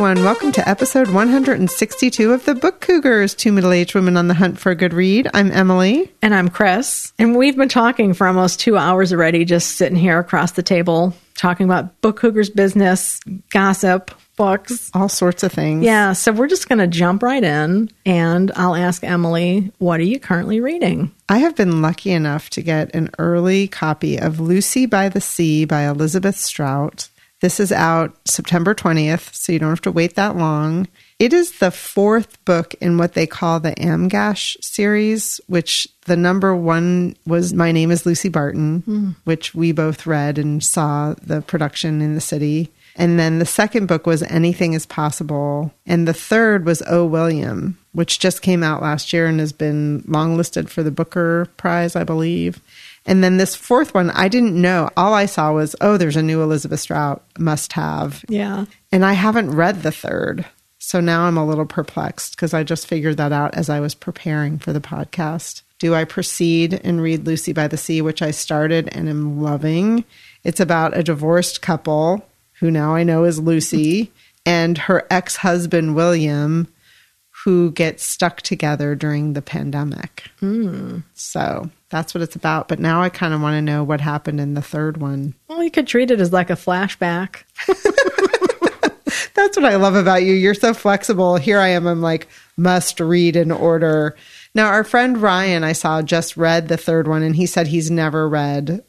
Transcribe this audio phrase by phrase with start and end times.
[0.00, 0.24] everyone.
[0.24, 4.58] Welcome to episode 162 of the Book Cougars, two middle aged women on the hunt
[4.58, 5.28] for a good read.
[5.34, 6.10] I'm Emily.
[6.22, 7.12] And I'm Chris.
[7.18, 11.12] And we've been talking for almost two hours already, just sitting here across the table,
[11.34, 15.84] talking about Book Cougars business, gossip, books, all sorts of things.
[15.84, 16.14] Yeah.
[16.14, 20.18] So we're just going to jump right in and I'll ask Emily, what are you
[20.18, 21.12] currently reading?
[21.28, 25.66] I have been lucky enough to get an early copy of Lucy by the Sea
[25.66, 27.10] by Elizabeth Strout.
[27.40, 30.86] This is out September 20th, so you don't have to wait that long.
[31.18, 36.54] It is the fourth book in what they call the Amgash series, which the number
[36.54, 39.16] one was My Name is Lucy Barton, mm.
[39.24, 42.70] which we both read and saw the production in the city.
[42.96, 45.72] And then the second book was Anything is Possible.
[45.86, 50.02] And the third was Oh William, which just came out last year and has been
[50.02, 52.60] longlisted for the Booker Prize, I believe.
[53.10, 54.88] And then this fourth one, I didn't know.
[54.96, 58.24] All I saw was, oh, there's a new Elizabeth Strout must have.
[58.28, 58.66] Yeah.
[58.92, 60.46] And I haven't read the third.
[60.78, 63.96] So now I'm a little perplexed because I just figured that out as I was
[63.96, 65.62] preparing for the podcast.
[65.80, 70.04] Do I proceed and read Lucy by the Sea, which I started and am loving?
[70.44, 72.24] It's about a divorced couple
[72.60, 74.12] who now I know is Lucy
[74.46, 76.68] and her ex husband, William,
[77.44, 80.24] who get stuck together during the pandemic.
[80.42, 81.02] Mm.
[81.14, 82.68] So that's what it's about.
[82.68, 85.34] But now I kind of want to know what happened in the third one.
[85.48, 87.44] Well, you could treat it as like a flashback.
[89.34, 90.34] that's what I love about you.
[90.34, 91.36] You're so flexible.
[91.36, 91.86] Here I am.
[91.86, 94.16] I'm like, must read in order.
[94.54, 97.90] Now, our friend Ryan, I saw, just read the third one, and he said he's
[97.90, 98.84] never read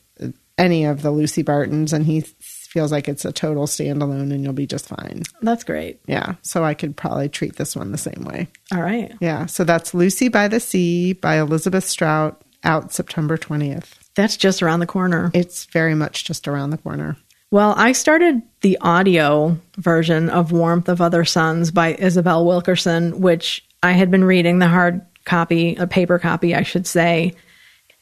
[0.58, 2.26] any of the Lucy Bartons, and he
[2.72, 5.24] feels like it's a total standalone and you'll be just fine.
[5.42, 6.00] That's great.
[6.08, 6.36] Yeah.
[6.42, 8.48] So I could probably treat this one the same way.
[8.74, 9.14] All right.
[9.20, 9.46] Yeah.
[9.46, 13.96] So that's Lucy by the Sea by Elizabeth Strout out September 20th.
[14.16, 15.32] That's just around the corner.
[15.34, 17.18] It's very much just around the corner.
[17.50, 23.68] Well, I started the audio version of Warmth of Other Suns by Isabel Wilkerson, which
[23.84, 27.34] I had been reading the hard copy, a paper copy, I should say.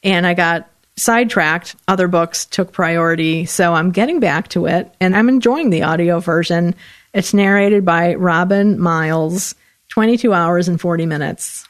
[0.04, 0.69] And I got
[1.00, 1.76] sidetracked.
[1.88, 3.46] Other books took priority.
[3.46, 6.74] So I'm getting back to it and I'm enjoying the audio version.
[7.14, 9.54] It's narrated by Robin Miles,
[9.88, 11.66] 22 hours and 40 minutes.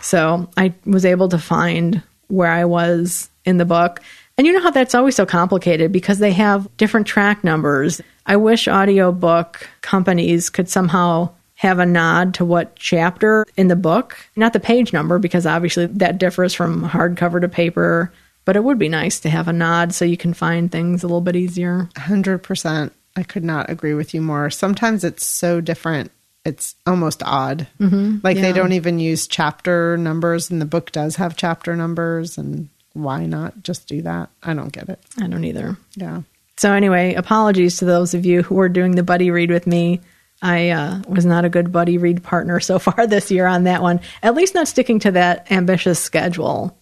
[0.00, 4.00] So I was able to find where I was in the book.
[4.38, 8.00] And you know how that's always so complicated because they have different track numbers.
[8.26, 14.16] I wish audiobook companies could somehow have a nod to what chapter in the book,
[14.34, 18.10] not the page number, because obviously that differs from hardcover to paper
[18.44, 21.06] but it would be nice to have a nod so you can find things a
[21.06, 21.88] little bit easier.
[21.96, 22.90] 100%.
[23.16, 24.50] I could not agree with you more.
[24.50, 26.10] Sometimes it's so different.
[26.44, 27.66] It's almost odd.
[27.78, 28.18] Mm-hmm.
[28.22, 28.42] Like yeah.
[28.42, 32.38] they don't even use chapter numbers, and the book does have chapter numbers.
[32.38, 34.30] And why not just do that?
[34.42, 35.00] I don't get it.
[35.20, 35.76] I don't either.
[35.96, 36.22] Yeah.
[36.56, 40.00] So, anyway, apologies to those of you who are doing the buddy read with me.
[40.42, 43.82] I uh, was not a good buddy read partner so far this year on that
[43.82, 46.76] one, at least not sticking to that ambitious schedule.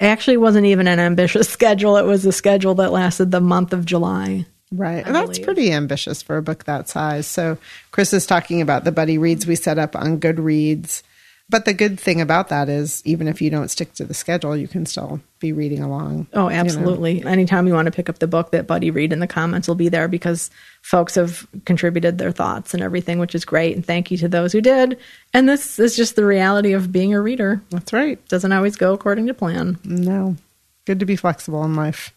[0.00, 1.96] It actually wasn't even an ambitious schedule.
[1.96, 4.46] It was a schedule that lasted the month of July.
[4.70, 5.06] Right.
[5.06, 5.44] I That's believe.
[5.44, 7.26] pretty ambitious for a book that size.
[7.26, 7.56] So,
[7.90, 11.02] Chris is talking about the buddy reads we set up on Goodreads.
[11.50, 14.54] But the good thing about that is, even if you don't stick to the schedule,
[14.54, 16.26] you can still be reading along.
[16.34, 17.18] Oh, absolutely.
[17.18, 17.30] You know?
[17.30, 19.74] Anytime you want to pick up the book that Buddy read in the comments will
[19.74, 20.50] be there because
[20.82, 23.74] folks have contributed their thoughts and everything, which is great.
[23.74, 24.98] And thank you to those who did.
[25.32, 27.62] And this is just the reality of being a reader.
[27.70, 28.22] That's right.
[28.28, 29.78] Doesn't always go according to plan.
[29.84, 30.36] No.
[30.84, 32.12] Good to be flexible in life.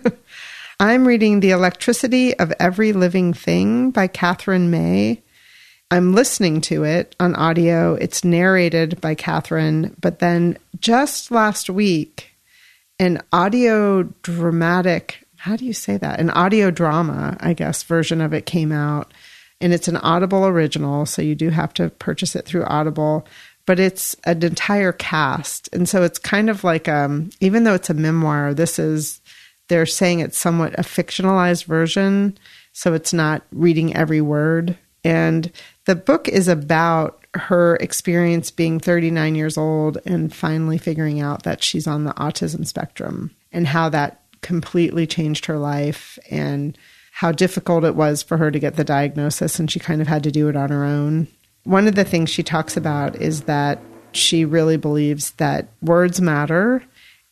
[0.80, 5.22] I'm reading The Electricity of Every Living Thing by Katherine May.
[5.92, 7.94] I'm listening to it on audio.
[7.94, 9.96] It's narrated by Katherine.
[10.00, 12.30] but then just last week,
[13.00, 16.20] an audio dramatic, how do you say that?
[16.20, 19.12] An audio drama, I guess, version of it came out.
[19.60, 23.26] And it's an Audible original, so you do have to purchase it through Audible.
[23.66, 25.68] But it's an entire cast.
[25.72, 29.20] And so it's kind of like, um, even though it's a memoir, this is,
[29.68, 32.38] they're saying it's somewhat a fictionalized version.
[32.72, 34.78] So it's not reading every word.
[35.04, 35.50] And
[35.90, 41.64] the book is about her experience being 39 years old and finally figuring out that
[41.64, 46.78] she's on the autism spectrum and how that completely changed her life and
[47.10, 50.22] how difficult it was for her to get the diagnosis and she kind of had
[50.22, 51.26] to do it on her own.
[51.64, 53.80] One of the things she talks about is that
[54.12, 56.84] she really believes that words matter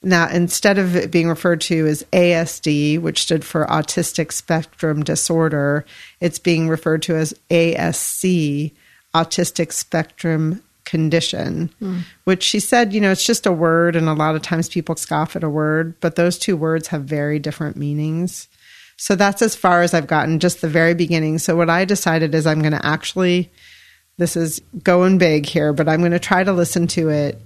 [0.03, 5.85] now, instead of it being referred to as ASD, which stood for Autistic Spectrum Disorder,
[6.21, 8.73] it's being referred to as ASC,
[9.13, 12.03] Autistic Spectrum Condition, mm.
[12.25, 14.95] which she said, you know, it's just a word, and a lot of times people
[14.95, 18.47] scoff at a word, but those two words have very different meanings.
[18.97, 21.39] So that's as far as I've gotten, just the very beginning.
[21.39, 23.51] So what I decided is I'm going to actually,
[24.17, 27.41] this is going big here, but I'm going to try to listen to it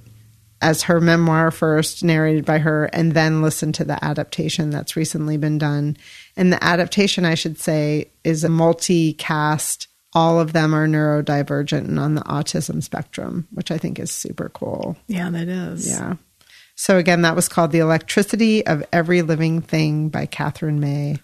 [0.63, 5.37] as her memoir first, narrated by her, and then listen to the adaptation that's recently
[5.37, 5.97] been done.
[6.37, 9.89] And the adaptation, I should say, is a multi-cast.
[10.15, 14.51] All of them are neurodivergent and on the autism spectrum, which I think is super
[14.51, 14.97] cool.
[15.09, 15.89] Yeah, that is.
[15.89, 16.15] Yeah.
[16.75, 21.17] So again, that was called The Electricity of Every Living Thing by Katherine May.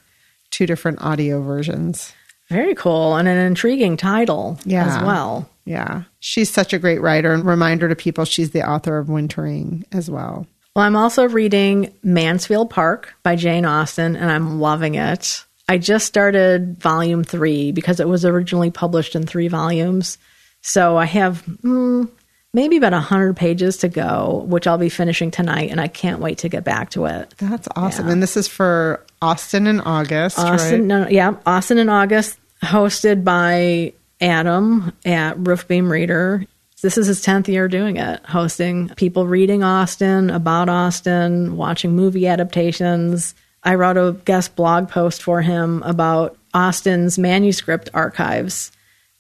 [0.51, 2.13] Two different audio versions.
[2.49, 4.87] Very cool and an intriguing title Yeah.
[4.97, 5.51] as well.
[5.69, 6.05] Yeah.
[6.19, 10.11] She's such a great writer and reminder to people she's the author of Wintering as
[10.11, 10.47] well.
[10.75, 15.45] Well, I'm also reading Mansfield Park by Jane Austen, and I'm loving it.
[15.69, 20.17] I just started volume three because it was originally published in three volumes.
[20.63, 22.09] So I have mm,
[22.55, 26.39] maybe about 100 pages to go, which I'll be finishing tonight, and I can't wait
[26.39, 27.35] to get back to it.
[27.37, 28.07] That's awesome.
[28.07, 28.13] Yeah.
[28.13, 31.03] And this is for Austen in August, Austen, right?
[31.03, 36.45] no, yeah, Austen in August, hosted by Adam at Roofbeam Reader.
[36.83, 42.27] This is his 10th year doing it, hosting people reading Austen, about Austen, watching movie
[42.27, 43.35] adaptations.
[43.65, 48.71] I wrote a guest blog post for him about Austen's manuscript archives,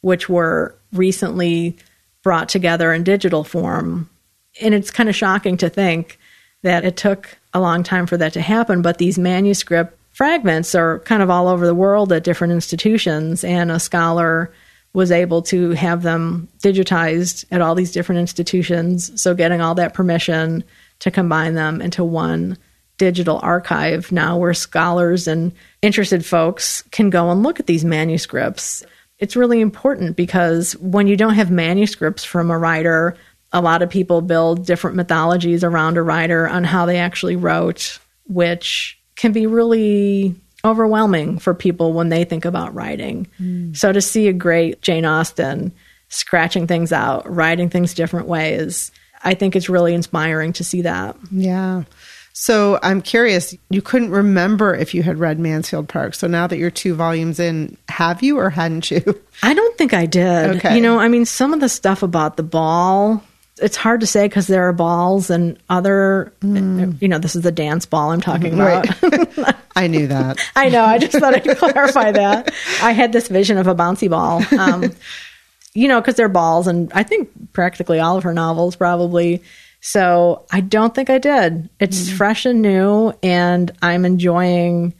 [0.00, 1.76] which were recently
[2.22, 4.08] brought together in digital form.
[4.60, 6.18] And it's kind of shocking to think
[6.62, 10.98] that it took a long time for that to happen, but these manuscript fragments are
[11.00, 14.52] kind of all over the world at different institutions, and a scholar
[14.92, 19.20] was able to have them digitized at all these different institutions.
[19.20, 20.64] So, getting all that permission
[21.00, 22.58] to combine them into one
[22.98, 25.52] digital archive now where scholars and
[25.82, 28.84] interested folks can go and look at these manuscripts.
[29.18, 33.16] It's really important because when you don't have manuscripts from a writer,
[33.52, 37.98] a lot of people build different mythologies around a writer on how they actually wrote,
[38.26, 40.34] which can be really
[40.64, 43.72] overwhelming for people when they think about writing.
[43.74, 45.72] So to see a great Jane Austen
[46.08, 48.90] scratching things out, writing things different ways,
[49.22, 51.16] I think it's really inspiring to see that.
[51.30, 51.84] Yeah.
[52.32, 56.14] So I'm curious, you couldn't remember if you had read Mansfield Park.
[56.14, 59.02] So now that you're two volumes in, have you or hadn't you?
[59.42, 60.56] I don't think I did.
[60.56, 60.76] Okay.
[60.76, 63.24] You know, I mean, some of the stuff about the ball,
[63.58, 67.52] it's hard to say because there are balls and other, you know, this is the
[67.52, 69.02] dance ball I'm talking about.
[69.02, 69.56] Right.
[69.76, 70.38] I knew that.
[70.56, 70.84] I know.
[70.84, 72.52] I just thought I'd clarify that.
[72.82, 74.42] I had this vision of a bouncy ball.
[74.58, 74.92] Um,
[75.74, 79.42] you know, because they're balls, and I think practically all of her novels probably.
[79.80, 81.68] So I don't think I did.
[81.78, 84.94] It's fresh and new, and I'm enjoying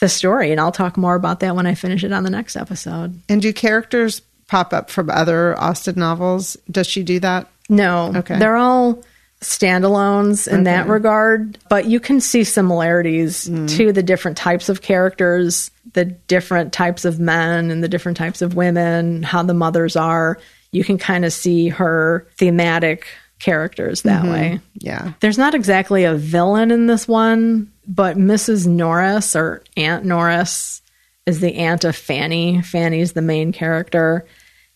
[0.00, 0.50] the story.
[0.50, 3.18] And I'll talk more about that when I finish it on the next episode.
[3.28, 6.56] And do characters pop up from other Austen novels?
[6.70, 7.48] Does she do that?
[7.70, 8.38] No, Okay.
[8.38, 9.02] they're all
[9.40, 13.68] standalones in that regard, but you can see similarities mm.
[13.70, 18.42] to the different types of characters, the different types of men and the different types
[18.42, 20.38] of women, how the mothers are.
[20.72, 23.06] You can kind of see her thematic
[23.38, 24.32] characters that mm-hmm.
[24.32, 24.60] way.
[24.74, 25.14] Yeah.
[25.20, 28.66] There's not exactly a villain in this one, but Mrs.
[28.66, 30.82] Norris or Aunt Norris
[31.24, 32.60] is the aunt of Fanny.
[32.60, 34.26] Fanny's the main character,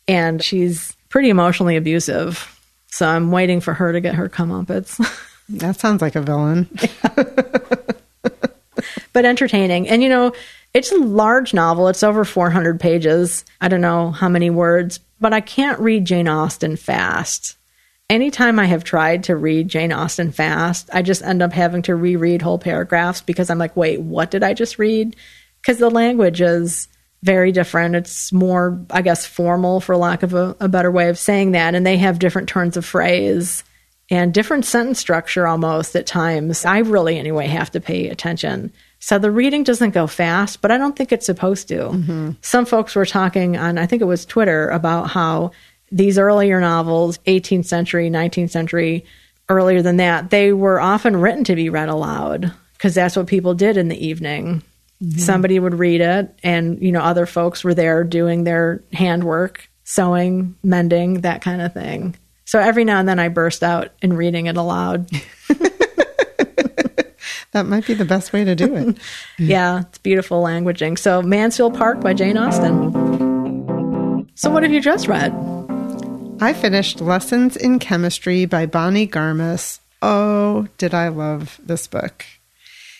[0.08, 2.53] and she's pretty emotionally abusive.
[2.94, 5.04] So I'm waiting for her to get her comeuppance.
[5.50, 6.70] That sounds like a villain.
[9.12, 9.90] but entertaining.
[9.90, 10.32] And you know,
[10.72, 11.88] it's a large novel.
[11.88, 13.44] It's over 400 pages.
[13.60, 17.58] I don't know how many words, but I can't read Jane Austen fast.
[18.08, 21.94] Anytime I have tried to read Jane Austen fast, I just end up having to
[21.94, 25.14] reread whole paragraphs because I'm like, wait, what did I just read?
[25.60, 26.88] Because the language is
[27.24, 27.96] very different.
[27.96, 31.74] It's more, I guess, formal, for lack of a, a better way of saying that.
[31.74, 33.64] And they have different turns of phrase
[34.10, 36.66] and different sentence structure almost at times.
[36.66, 38.74] I really, anyway, have to pay attention.
[39.00, 41.78] So the reading doesn't go fast, but I don't think it's supposed to.
[41.78, 42.30] Mm-hmm.
[42.42, 45.52] Some folks were talking on, I think it was Twitter, about how
[45.90, 49.06] these earlier novels, 18th century, 19th century,
[49.48, 53.54] earlier than that, they were often written to be read aloud because that's what people
[53.54, 54.62] did in the evening.
[55.04, 55.18] Mm-hmm.
[55.18, 60.56] Somebody would read it, and you know, other folks were there doing their handwork, sewing,
[60.62, 62.16] mending, that kind of thing.
[62.46, 65.10] So every now and then I burst out in reading it aloud.
[67.54, 68.98] That might be the best way to do it.
[69.38, 70.98] yeah, it's beautiful languaging.
[70.98, 72.92] So Mansfield Park by Jane Austen.
[74.34, 75.32] So what have you just read?
[76.40, 79.78] I finished Lessons in Chemistry by Bonnie Garmus.
[80.02, 82.26] Oh, did I love this book.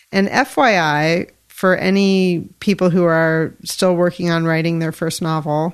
[0.09, 1.31] And FYI,
[1.65, 5.73] for any people who are still working on writing their first novel,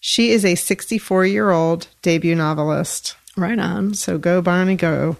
[0.00, 3.14] she is a 64 year old debut novelist.
[3.36, 3.94] Right on.
[3.94, 5.16] So go, Barney, go.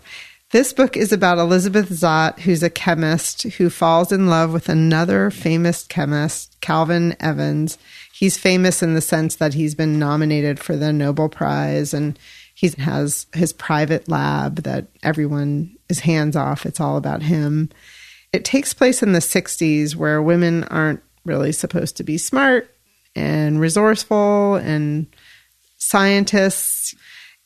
[0.50, 5.30] This book is about Elizabeth Zott, who's a chemist who falls in love with another
[5.30, 7.78] famous chemist, Calvin Evans.
[8.12, 12.18] He's famous in the sense that he's been nominated for the Nobel Prize and
[12.52, 16.66] he has his private lab that everyone is hands off.
[16.66, 17.70] It's all about him.
[18.32, 22.74] It takes place in the 60s where women aren't really supposed to be smart
[23.14, 25.06] and resourceful and
[25.78, 26.94] scientists.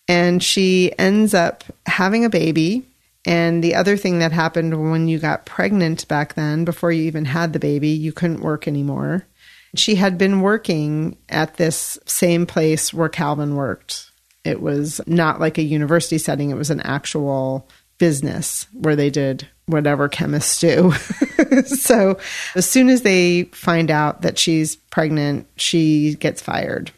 [0.09, 2.87] And she ends up having a baby
[3.27, 7.25] and the other thing that happened when you got pregnant back then, before you even
[7.25, 9.27] had the baby, you couldn't work anymore.
[9.75, 14.13] She had been working at this same place where Calvin worked.
[14.45, 19.49] It was not like a university setting, it was an actual business where they did
[19.67, 20.93] whatever chemists do.
[21.67, 22.19] so
[22.55, 26.93] as soon as they find out that she's pregnant, she gets fired.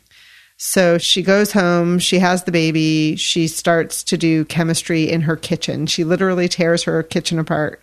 [0.59, 5.37] So she goes home, she has the baby, she starts to do chemistry in her
[5.37, 5.87] kitchen.
[5.87, 7.81] She literally tears her kitchen apart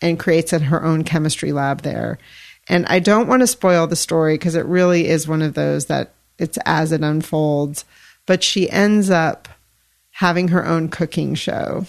[0.00, 2.18] and creates her own chemistry lab there.
[2.66, 5.86] And I don't want to spoil the story because it really is one of those
[5.86, 7.84] that it's as it unfolds,
[8.26, 9.48] but she ends up
[10.12, 11.84] having her own cooking show.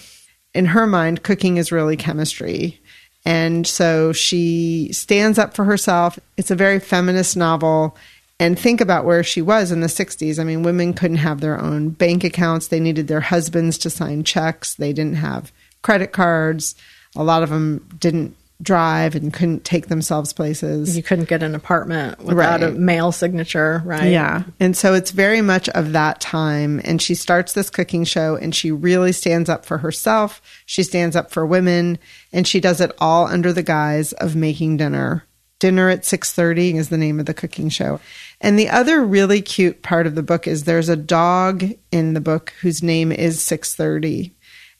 [0.56, 2.80] In her mind, cooking is really chemistry.
[3.26, 6.18] And so she stands up for herself.
[6.36, 7.96] It's a very feminist novel
[8.40, 10.38] and think about where she was in the 60s.
[10.38, 12.68] I mean, women couldn't have their own bank accounts.
[12.68, 14.74] They needed their husbands to sign checks.
[14.74, 16.74] They didn't have credit cards.
[17.14, 20.96] A lot of them didn't drive and couldn't take themselves places.
[20.96, 22.70] You couldn't get an apartment without right.
[22.70, 24.10] a mail signature, right?
[24.10, 24.44] Yeah.
[24.58, 26.80] And so it's very much of that time.
[26.84, 30.40] And she starts this cooking show and she really stands up for herself.
[30.64, 31.98] She stands up for women
[32.32, 35.24] and she does it all under the guise of making dinner.
[35.58, 38.00] Dinner at 6:30 is the name of the cooking show.
[38.40, 42.20] And the other really cute part of the book is there's a dog in the
[42.20, 44.34] book whose name is 630.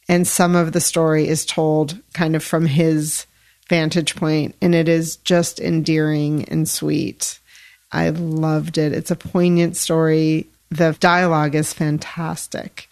[0.09, 3.27] And some of the story is told kind of from his
[3.69, 7.39] vantage point, and it is just endearing and sweet.
[7.93, 8.93] I loved it.
[8.93, 10.47] It's a poignant story.
[10.71, 12.89] The dialogue is fantastic.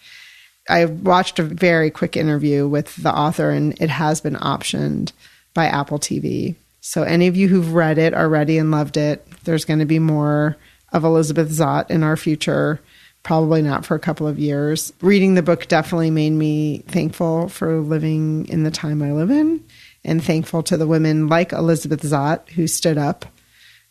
[0.67, 5.11] I watched a very quick interview with the author, and it has been optioned
[5.53, 6.55] by Apple TV.
[6.81, 9.99] So, any of you who've read it already and loved it, there's going to be
[9.99, 10.57] more
[10.91, 12.79] of Elizabeth Zott in our future.
[13.23, 14.93] Probably not for a couple of years.
[15.01, 19.63] Reading the book definitely made me thankful for living in the time I live in
[20.05, 23.25] and thankful to the women like Elizabeth Zott who stood up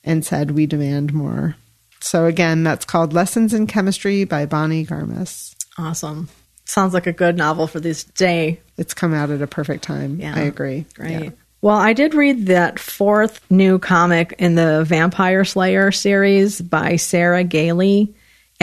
[0.02, 1.56] and said, We demand more.
[2.00, 5.54] So, again, that's called Lessons in Chemistry by Bonnie Garmus.
[5.76, 6.28] Awesome.
[6.66, 8.60] Sounds like a good novel for this day.
[8.78, 10.20] It's come out at a perfect time.
[10.20, 10.34] Yeah.
[10.34, 10.86] I agree.
[10.94, 11.24] Great.
[11.24, 11.30] Yeah.
[11.60, 17.44] Well, I did read that fourth new comic in the Vampire Slayer series by Sarah
[17.44, 18.14] Gailey.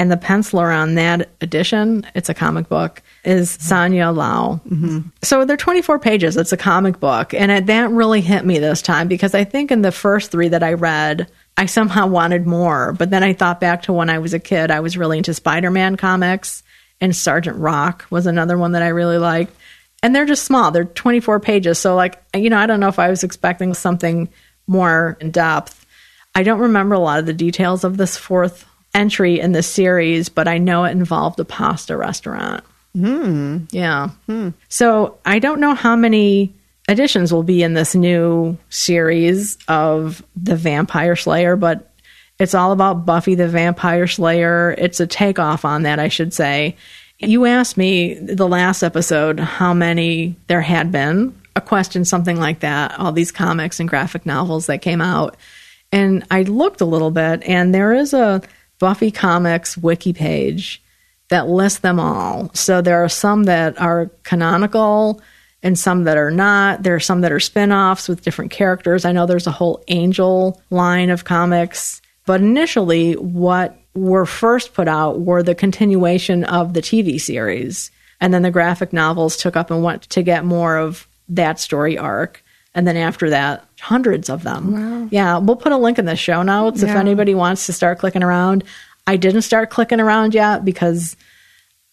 [0.02, 4.60] And the penciler on that edition, it's a comic book, is Sonia Liao.
[4.68, 5.02] Mm-hmm.
[5.22, 6.38] So they're 24 pages.
[6.38, 7.36] It's a comic book.
[7.36, 10.48] And it, that really hit me this time because I think in the first three
[10.48, 12.94] that I read, I somehow wanted more.
[12.94, 15.36] But then I thought back to when I was a kid, I was really into
[15.36, 16.64] Spider Man comics.
[17.00, 19.56] And Sergeant Rock was another one that I really liked
[20.02, 20.72] and they're just small.
[20.72, 21.78] They're 24 pages.
[21.78, 24.30] So, like, you know, I don't know if I was expecting something
[24.66, 25.86] more in depth.
[26.34, 30.30] I don't remember a lot of the details of this fourth entry in the series,
[30.30, 32.64] but I know it involved a pasta restaurant.
[32.94, 33.60] Hmm.
[33.72, 34.10] Yeah.
[34.26, 34.50] Hmm.
[34.68, 36.54] So, I don't know how many
[36.88, 41.90] additions will be in this new series of The Vampire Slayer, but
[42.40, 44.76] it's all about Buffy the Vampire Slayer.
[44.78, 46.76] It's a takeoff on that, I should say.
[47.20, 52.62] You asked me the last episode how many there had been, a question something like
[52.62, 55.38] that, all these comics and graphic novels that came out.
[55.92, 58.42] And I looked a little bit, and there is a
[58.82, 60.82] Buffy Comics wiki page
[61.30, 62.50] that lists them all.
[62.56, 65.22] So there are some that are canonical
[65.62, 66.82] and some that are not.
[66.82, 69.06] There are some that are spin offs with different characters.
[69.06, 72.02] I know there's a whole Angel line of comics.
[72.26, 77.92] But initially, what were first put out were the continuation of the TV series.
[78.20, 82.00] And then the graphic novels took up and went to get more of that story
[82.00, 82.44] arc.
[82.74, 84.72] And then after that, hundreds of them.
[84.72, 85.08] Wow.
[85.12, 86.90] Yeah, we'll put a link in the show notes yeah.
[86.90, 88.64] if anybody wants to start clicking around.
[89.08, 91.18] I didn't start clicking around yet because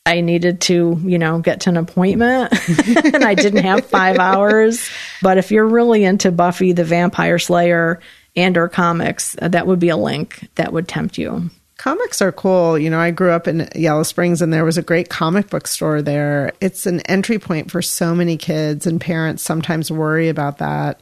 [0.07, 2.52] I needed to, you know, get to an appointment
[3.14, 4.88] and I didn't have five hours.
[5.23, 8.00] But if you're really into Buffy the Vampire Slayer
[8.37, 12.33] and or comics, uh, that would be a link that would tempt you comics are
[12.33, 12.78] cool.
[12.78, 15.66] You know, I grew up in Yellow Springs and there was a great comic book
[15.66, 16.52] store there.
[16.61, 21.00] It's an entry point for so many kids, and parents sometimes worry about that.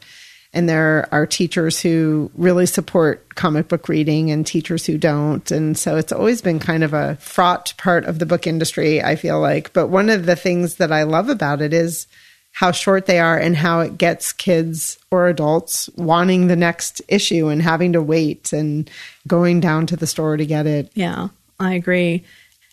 [0.56, 5.48] And there are teachers who really support comic book reading and teachers who don't.
[5.50, 9.16] And so it's always been kind of a fraught part of the book industry, I
[9.16, 9.75] feel like.
[9.75, 12.06] But one of the things that I love about it is
[12.52, 17.48] how short they are and how it gets kids or adults wanting the next issue
[17.48, 18.90] and having to wait and
[19.28, 20.90] going down to the store to get it.
[20.94, 21.28] Yeah,
[21.60, 22.25] I agree.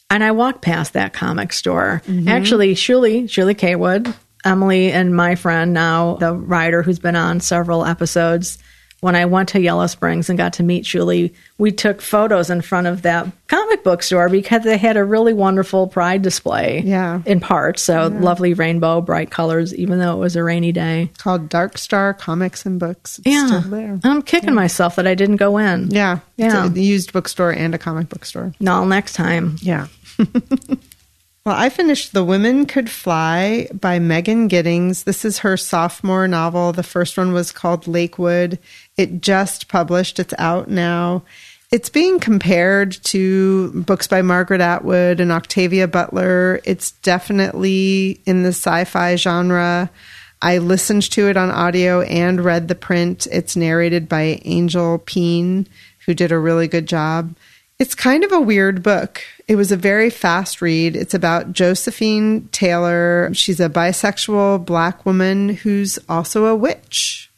[0.09, 2.01] And I walked past that comic store.
[2.07, 2.29] Mm-hmm.
[2.29, 7.85] Actually, Shuli, Shuli Kaywood, Emily and my friend now, the writer who's been on several
[7.85, 8.57] episodes,
[9.00, 12.62] when I went to Yellow Springs and got to meet Julie, we took photos in
[12.62, 16.81] front of that comic book store because they had a really wonderful pride display.
[16.85, 17.21] Yeah.
[17.25, 17.79] In part.
[17.79, 21.12] So lovely rainbow, bright colors, even though it was a rainy day.
[21.17, 23.19] Called Dark Star Comics and Books.
[23.19, 23.47] It's Yeah.
[23.47, 24.00] still there.
[24.05, 25.91] I'm kicking myself that I didn't go in.
[25.91, 26.19] Yeah.
[26.38, 26.67] Yeah.
[26.67, 28.53] It's a used bookstore and a comic book store.
[28.62, 29.57] No, next time.
[29.62, 29.88] Yeah.
[31.45, 35.03] well, I finished The Women Could Fly by Megan Giddings.
[35.03, 36.71] This is her sophomore novel.
[36.71, 38.59] The first one was called Lakewood.
[38.95, 41.23] It just published, it's out now.
[41.69, 46.62] It's being compared to books by Margaret Atwood and Octavia Butler.
[46.63, 49.89] It's definitely in the sci fi genre.
[50.41, 53.27] I listened to it on audio and read the print.
[53.31, 55.67] It's narrated by Angel Pean,
[56.05, 57.35] who did a really good job.
[57.79, 59.21] It's kind of a weird book.
[59.47, 60.95] It was a very fast read.
[60.95, 63.29] It's about Josephine Taylor.
[63.33, 67.29] She's a bisexual black woman who's also a witch.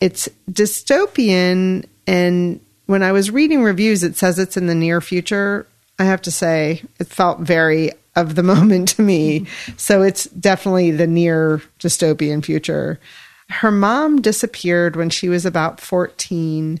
[0.00, 5.66] It's dystopian, and when I was reading reviews, it says it's in the near future.
[5.98, 9.46] I have to say, it felt very of the moment to me.
[9.76, 12.98] So it's definitely the near dystopian future.
[13.50, 16.80] Her mom disappeared when she was about 14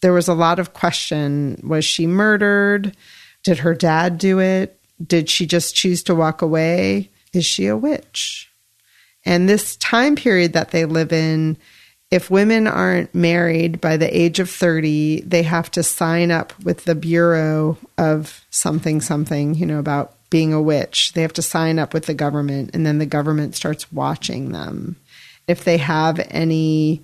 [0.00, 2.96] there was a lot of question was she murdered
[3.44, 4.78] did her dad do it?
[5.04, 7.10] Did she just choose to walk away?
[7.32, 8.50] Is she a witch?
[9.24, 11.56] And this time period that they live in
[12.10, 16.84] if women aren't married by the age of 30 they have to sign up with
[16.84, 21.12] the bureau of something something you know about being a witch.
[21.12, 24.96] They have to sign up with the government and then the government starts watching them.
[25.46, 27.02] If they have any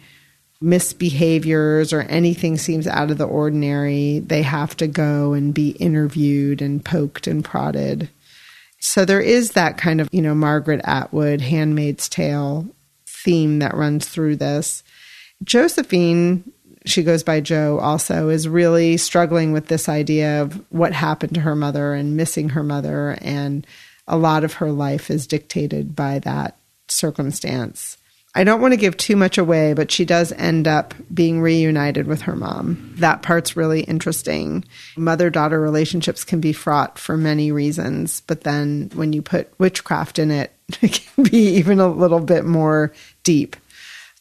[0.63, 6.63] misbehaviors or anything seems out of the ordinary, they have to go and be interviewed
[6.63, 8.09] and poked and prodded.
[8.81, 12.67] So there is that kind of, you know, Margaret Atwood, Handmaid's Tale
[13.07, 14.83] theme that runs through this.
[15.43, 16.51] Josephine,
[16.85, 21.41] she goes by Joe also, is really struggling with this idea of what happened to
[21.41, 23.19] her mother and missing her mother.
[23.21, 23.67] And
[24.07, 26.57] a lot of her life is dictated by that
[26.89, 27.96] circumstance.
[28.37, 32.07] I don't want to give too much away, but she does end up being reunited
[32.07, 32.93] with her mom.
[32.99, 34.63] That part's really interesting.
[34.95, 40.19] Mother daughter relationships can be fraught for many reasons, but then when you put witchcraft
[40.19, 42.93] in it, it can be even a little bit more
[43.25, 43.57] deep.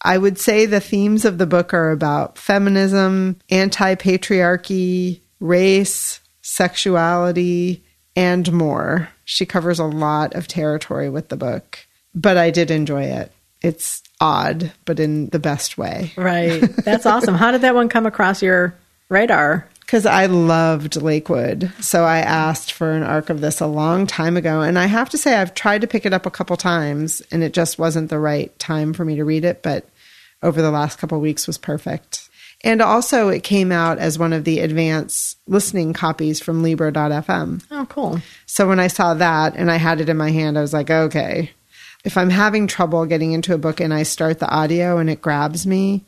[0.01, 7.83] I would say the themes of the book are about feminism, anti patriarchy, race, sexuality,
[8.15, 9.09] and more.
[9.25, 11.79] She covers a lot of territory with the book,
[12.13, 13.33] but I did enjoy it.
[13.61, 16.11] It's odd, but in the best way.
[16.15, 16.61] Right.
[16.83, 17.35] That's awesome.
[17.35, 18.75] How did that one come across your
[19.09, 19.67] radar?
[19.81, 21.71] Because I loved Lakewood.
[21.79, 24.61] So I asked for an arc of this a long time ago.
[24.61, 27.43] And I have to say, I've tried to pick it up a couple times and
[27.43, 29.61] it just wasn't the right time for me to read it.
[29.61, 29.87] But
[30.41, 32.29] over the last couple weeks was perfect.
[32.63, 37.63] And also, it came out as one of the advanced listening copies from Libro.fm.
[37.69, 38.21] Oh, cool.
[38.47, 40.89] So when I saw that and I had it in my hand, I was like,
[40.89, 41.51] okay,
[42.05, 45.21] if I'm having trouble getting into a book and I start the audio and it
[45.21, 46.05] grabs me,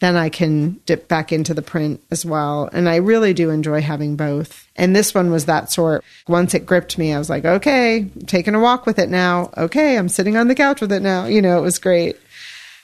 [0.00, 2.68] then I can dip back into the print as well.
[2.72, 4.66] And I really do enjoy having both.
[4.74, 6.04] And this one was that sort.
[6.26, 9.50] Once it gripped me, I was like, okay, I'm taking a walk with it now.
[9.56, 11.26] Okay, I'm sitting on the couch with it now.
[11.26, 12.16] You know, it was great.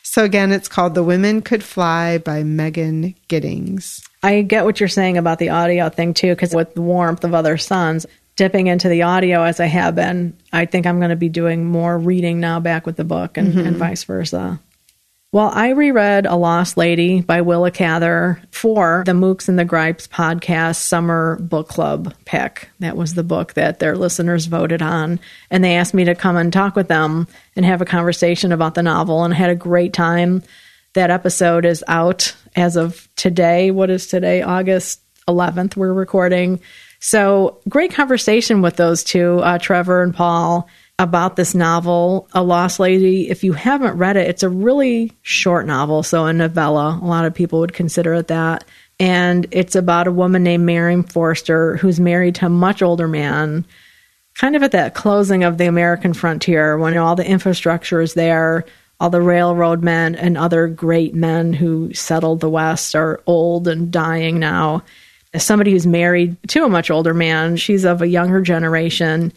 [0.03, 4.03] So again, it's called The Women Could Fly by Megan Giddings.
[4.23, 7.35] I get what you're saying about the audio thing too, because with the warmth of
[7.35, 8.07] other suns,
[8.39, 11.65] dipping into the audio as I have been, I think I'm going to be doing
[11.65, 13.79] more reading now back with the book and, and mm-hmm.
[13.79, 14.61] vice versa.
[15.33, 20.07] Well, I reread A Lost Lady by Willa Cather for the Mooks and the Gripes
[20.07, 22.71] podcast summer book club pick.
[22.79, 25.19] That was the book that their listeners voted on.
[25.51, 28.75] And they asked me to come and talk with them and have a conversation about
[28.75, 29.25] the novel.
[29.25, 30.45] And I had a great time.
[30.95, 33.73] That episode is out as of today.
[33.73, 34.43] What is today?
[34.43, 36.61] August 11th, we're recording.
[37.01, 42.81] So, great conversation with those two, uh, Trevor and Paul, about this novel, A Lost
[42.81, 43.31] Lady.
[43.31, 46.99] If you haven't read it, it's a really short novel, so a novella.
[47.01, 48.65] A lot of people would consider it that.
[48.99, 53.65] And it's about a woman named Marian Forrester who's married to a much older man,
[54.35, 58.65] kind of at that closing of the American frontier when all the infrastructure is there.
[59.01, 63.93] All the railroad men and other great men who settled the West are old and
[63.93, 64.83] dying now
[65.35, 69.33] as somebody who's married to a much older man, she's of a younger generation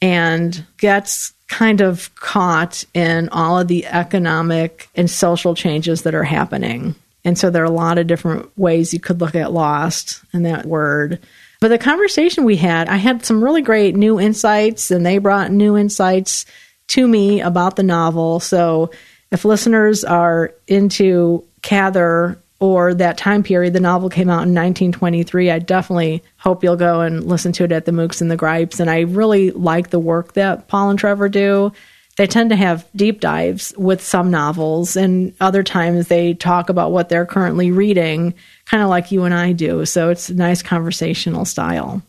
[0.00, 6.24] and gets kind of caught in all of the economic and social changes that are
[6.24, 6.94] happening.
[7.24, 10.44] And so there are a lot of different ways you could look at lost and
[10.46, 11.20] that word.
[11.60, 15.50] But the conversation we had, I had some really great new insights, and they brought
[15.50, 16.44] new insights
[16.88, 18.40] to me about the novel.
[18.40, 18.90] So
[19.30, 25.50] if listeners are into Cather or that time period, the novel came out in 1923.
[25.50, 28.80] I definitely hope you'll go and listen to it at the Mooks and the Gripes.
[28.80, 31.72] And I really like the work that Paul and Trevor do.
[32.16, 36.92] They tend to have deep dives with some novels, and other times they talk about
[36.92, 38.34] what they're currently reading,
[38.66, 39.84] kind of like you and I do.
[39.84, 42.02] So it's a nice conversational style.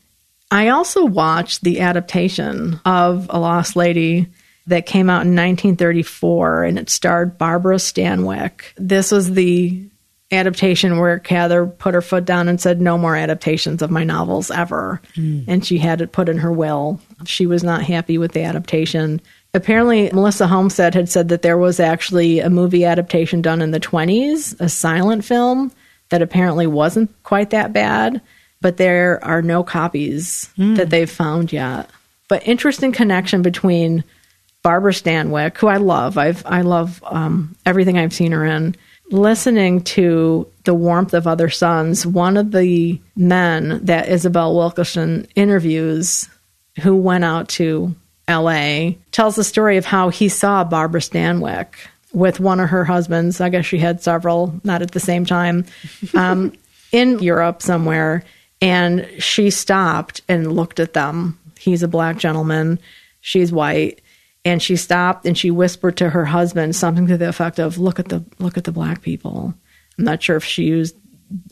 [0.51, 4.27] I also watched the adaptation of A Lost Lady
[4.67, 8.61] that came out in 1934 and it starred Barbara Stanwyck.
[8.77, 9.87] This was the
[10.35, 14.51] adaptation where Cather put her foot down and said, No more adaptations of my novels
[14.51, 15.01] ever.
[15.15, 15.45] Mm.
[15.47, 16.99] And she had it put in her will.
[17.25, 19.21] She was not happy with the adaptation.
[19.53, 23.79] Apparently, Melissa Homestead had said that there was actually a movie adaptation done in the
[23.79, 25.71] 20s, a silent film
[26.09, 28.21] that apparently wasn't quite that bad,
[28.61, 30.75] but there are no copies mm.
[30.75, 31.89] that they've found yet.
[32.27, 34.03] But interesting connection between
[34.65, 36.17] Barbara Stanwyck, who I love.
[36.17, 38.75] I've I love um, everything I've seen her in.
[39.11, 46.27] Listening to the warmth of other suns, one of the men that Isabel Wilkerson interviews,
[46.81, 47.95] who went out to
[48.27, 51.67] L.A., tells the story of how he saw Barbara Stanwyck
[52.13, 53.39] with one of her husbands.
[53.39, 55.65] I guess she had several, not at the same time,
[56.15, 56.53] um,
[56.91, 58.23] in Europe somewhere,
[58.61, 61.37] and she stopped and looked at them.
[61.59, 62.79] He's a black gentleman.
[63.21, 64.01] She's white
[64.45, 67.99] and she stopped and she whispered to her husband something to the effect of look
[67.99, 69.53] at the look at the black people.
[69.97, 70.95] I'm not sure if she used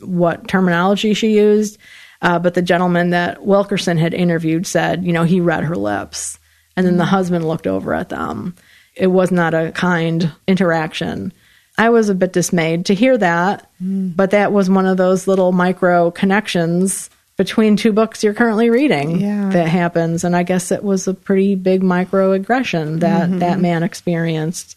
[0.00, 1.78] what terminology she used
[2.22, 6.38] uh, but the gentleman that wilkerson had interviewed said you know he read her lips.
[6.76, 8.56] And then the husband looked over at them.
[8.96, 11.32] It was not a kind interaction.
[11.78, 14.14] I was a bit dismayed to hear that mm.
[14.14, 19.18] but that was one of those little micro connections between two books you're currently reading
[19.20, 19.50] yeah.
[19.50, 20.24] that happens.
[20.24, 23.38] And I guess it was a pretty big microaggression that mm-hmm.
[23.40, 24.76] that man experienced.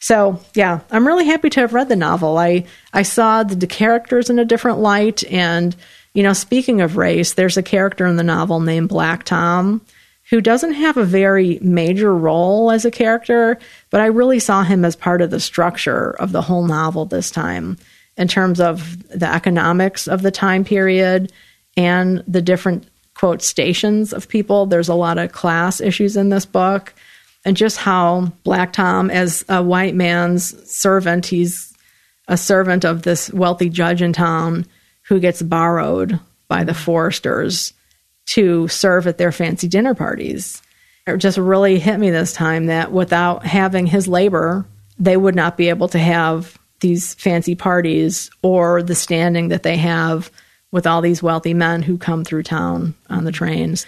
[0.00, 2.38] So yeah, I'm really happy to have read the novel.
[2.38, 5.74] I I saw the, the characters in a different light, and
[6.14, 9.82] you know, speaking of race, there's a character in the novel named Black Tom
[10.30, 14.84] who doesn't have a very major role as a character, but I really saw him
[14.84, 17.78] as part of the structure of the whole novel this time
[18.18, 21.32] in terms of the economics of the time period
[21.78, 24.66] and the different quote stations of people.
[24.66, 26.92] There's a lot of class issues in this book,
[27.44, 31.72] and just how Black Tom, as a white man's servant, he's
[32.26, 34.66] a servant of this wealthy judge in town
[35.02, 37.72] who gets borrowed by the Forresters
[38.26, 40.60] to serve at their fancy dinner parties.
[41.06, 44.66] It just really hit me this time that without having his labor,
[44.98, 49.76] they would not be able to have these fancy parties or the standing that they
[49.76, 50.30] have
[50.70, 53.86] with all these wealthy men who come through town on the trains.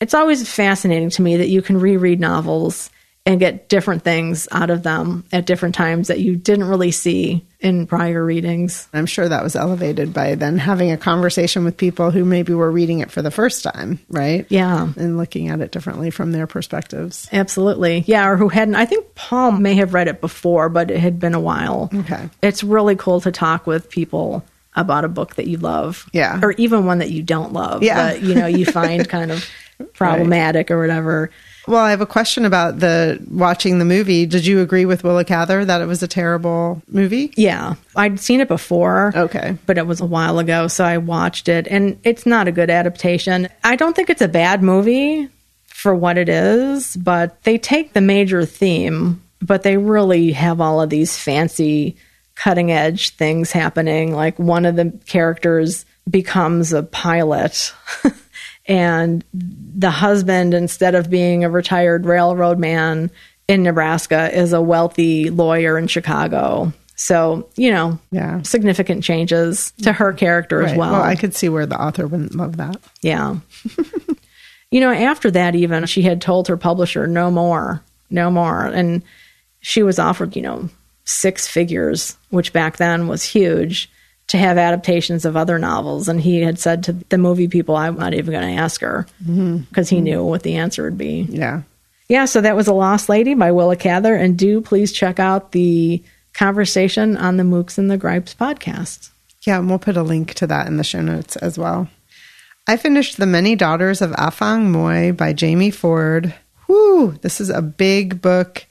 [0.00, 2.90] It's always fascinating to me that you can reread novels
[3.26, 7.44] and get different things out of them at different times that you didn't really see
[7.60, 8.88] in prior readings.
[8.94, 12.70] I'm sure that was elevated by then having a conversation with people who maybe were
[12.70, 14.46] reading it for the first time, right?
[14.48, 14.90] Yeah.
[14.96, 17.28] And looking at it differently from their perspectives.
[17.30, 18.04] Absolutely.
[18.06, 18.76] Yeah, or who hadn't.
[18.76, 21.90] I think Paul may have read it before, but it had been a while.
[21.92, 22.30] Okay.
[22.40, 24.42] It's really cool to talk with people
[24.80, 26.08] about a book that you love.
[26.12, 26.40] Yeah.
[26.42, 27.82] Or even one that you don't love.
[27.82, 28.12] Yeah.
[28.12, 29.48] But, you know, you find kind of
[29.92, 30.76] problematic right.
[30.76, 31.30] or whatever.
[31.66, 34.24] Well, I have a question about the watching the movie.
[34.24, 37.32] Did you agree with Willa Cather that it was a terrible movie?
[37.36, 37.74] Yeah.
[37.94, 39.12] I'd seen it before.
[39.14, 39.56] Okay.
[39.66, 42.70] But it was a while ago, so I watched it and it's not a good
[42.70, 43.48] adaptation.
[43.62, 45.28] I don't think it's a bad movie
[45.66, 50.80] for what it is, but they take the major theme, but they really have all
[50.80, 51.96] of these fancy
[52.38, 54.14] cutting edge things happening.
[54.14, 57.74] Like one of the characters becomes a pilot.
[58.66, 63.10] and the husband, instead of being a retired railroad man
[63.48, 66.72] in Nebraska, is a wealthy lawyer in Chicago.
[66.94, 68.42] So, you know, yeah.
[68.42, 70.70] significant changes to her character right.
[70.70, 70.92] as well.
[70.92, 72.76] Well, I could see where the author wouldn't love that.
[73.02, 73.36] Yeah.
[74.70, 78.64] you know, after that, even she had told her publisher, no more, no more.
[78.64, 79.02] And
[79.60, 80.68] she was offered, you know,
[81.08, 83.90] six figures, which back then was huge,
[84.26, 86.06] to have adaptations of other novels.
[86.06, 89.06] And he had said to the movie people, I'm not even going to ask her
[89.18, 89.82] because mm-hmm.
[89.94, 91.26] he knew what the answer would be.
[91.30, 91.62] Yeah.
[92.08, 94.14] Yeah, so that was A Lost Lady by Willa Cather.
[94.14, 96.02] And do please check out the
[96.34, 99.10] conversation on the Mooks and the Gripes podcast.
[99.46, 101.88] Yeah, and we'll put a link to that in the show notes as well.
[102.66, 106.34] I finished The Many Daughters of Afong Moy by Jamie Ford.
[106.66, 108.66] whoo, this is a big book.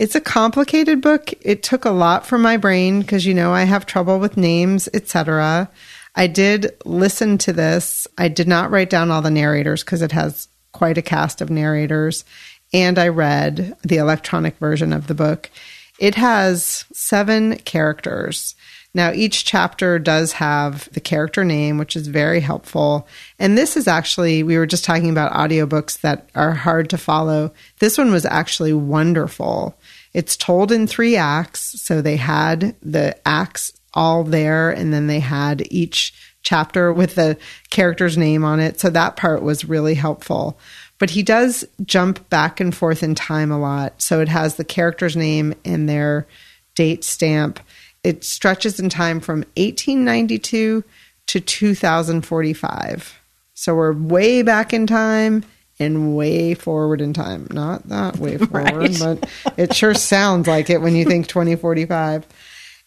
[0.00, 1.30] It's a complicated book.
[1.42, 4.88] It took a lot from my brain because you know I have trouble with names,
[4.94, 5.70] etc.
[6.16, 8.08] I did listen to this.
[8.16, 11.50] I did not write down all the narrators because it has quite a cast of
[11.50, 12.24] narrators.
[12.72, 15.50] And I read the electronic version of the book.
[15.98, 18.54] It has seven characters.
[18.92, 23.06] Now, each chapter does have the character name, which is very helpful.
[23.38, 27.52] And this is actually, we were just talking about audiobooks that are hard to follow.
[27.78, 29.78] This one was actually wonderful.
[30.12, 31.80] It's told in three acts.
[31.80, 37.36] So they had the acts all there, and then they had each chapter with the
[37.70, 38.80] character's name on it.
[38.80, 40.58] So that part was really helpful.
[40.98, 44.02] But he does jump back and forth in time a lot.
[44.02, 46.26] So it has the character's name and their
[46.74, 47.60] date stamp.
[48.02, 50.84] It stretches in time from 1892
[51.26, 53.20] to 2045.
[53.54, 55.44] So we're way back in time
[55.78, 57.46] and way forward in time.
[57.50, 58.98] Not that way forward, right.
[58.98, 62.26] but it sure sounds like it when you think 2045.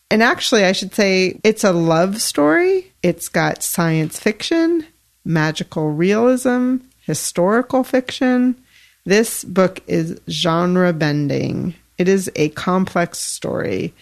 [0.10, 2.92] And actually, I should say it's a love story.
[3.02, 4.86] It's got science fiction,
[5.26, 8.56] magical realism, historical fiction.
[9.06, 11.74] This book is genre bending.
[11.98, 13.94] It is a complex story.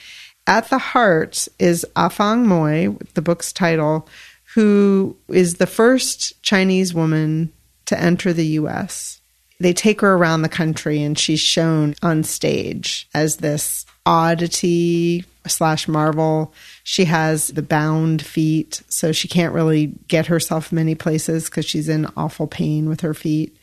[0.47, 4.08] At the heart is Afong Moy, the book's title,
[4.56, 7.54] who is the first Chinese woman
[7.86, 9.21] to enter the US.
[9.60, 15.88] They take her around the country and she's shown on stage as this oddity slash
[15.88, 16.54] marvel.
[16.84, 21.89] She has the bound feet, so she can't really get herself many places because she's
[21.89, 23.56] in awful pain with her feet.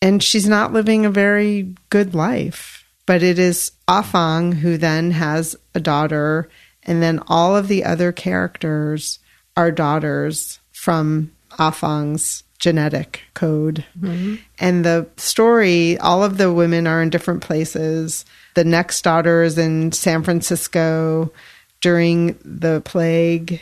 [0.00, 2.75] And she's not living a very good life.
[3.06, 6.48] But it is Afong who then has a daughter,
[6.82, 9.20] and then all of the other characters
[9.56, 13.84] are daughters from Afong's genetic code.
[13.98, 14.36] Mm-hmm.
[14.58, 18.24] And the story, all of the women are in different places.
[18.54, 21.32] The next daughter is in San Francisco
[21.80, 23.60] during the plague.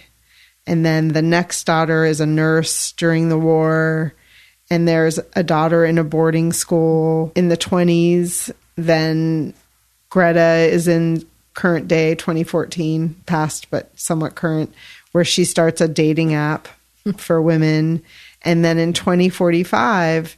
[0.67, 4.15] And then the next daughter is a nurse during the war.
[4.71, 8.51] And there's a daughter in a boarding school in the 20s.
[8.77, 9.55] Then
[10.11, 14.75] Greta is in current day 2014, past but somewhat current,
[15.13, 16.69] where she starts a dating app
[17.17, 18.03] for women.
[18.43, 20.37] And then in 2045,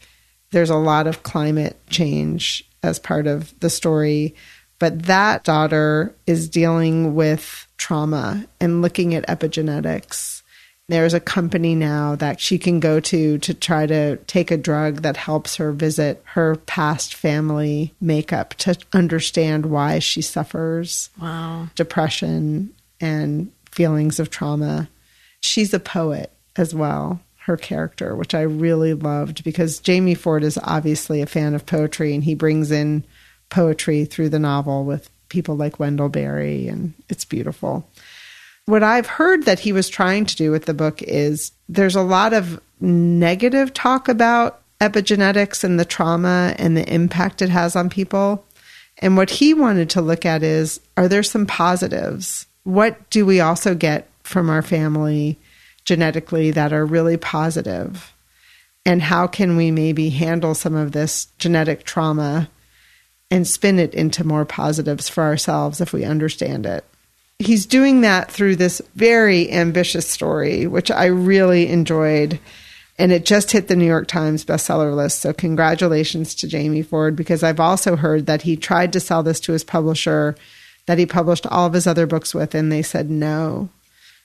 [0.50, 4.34] there's a lot of climate change as part of the story.
[4.78, 10.35] But that daughter is dealing with trauma and looking at epigenetics.
[10.88, 15.02] There's a company now that she can go to to try to take a drug
[15.02, 21.68] that helps her visit her past family makeup to understand why she suffers wow.
[21.74, 24.88] depression and feelings of trauma.
[25.40, 30.58] She's a poet as well her character, which I really loved because Jamie Ford is
[30.62, 33.04] obviously a fan of poetry and he brings in
[33.50, 37.88] poetry through the novel with people like Wendell Berry, and it's beautiful.
[38.66, 42.02] What I've heard that he was trying to do with the book is there's a
[42.02, 47.88] lot of negative talk about epigenetics and the trauma and the impact it has on
[47.88, 48.44] people.
[48.98, 52.46] And what he wanted to look at is are there some positives?
[52.64, 55.38] What do we also get from our family
[55.84, 58.12] genetically that are really positive?
[58.84, 62.48] And how can we maybe handle some of this genetic trauma
[63.30, 66.84] and spin it into more positives for ourselves if we understand it?
[67.38, 72.38] He's doing that through this very ambitious story, which I really enjoyed.
[72.98, 75.20] And it just hit the New York Times bestseller list.
[75.20, 79.38] So, congratulations to Jamie Ford, because I've also heard that he tried to sell this
[79.40, 80.34] to his publisher
[80.86, 83.68] that he published all of his other books with, and they said no.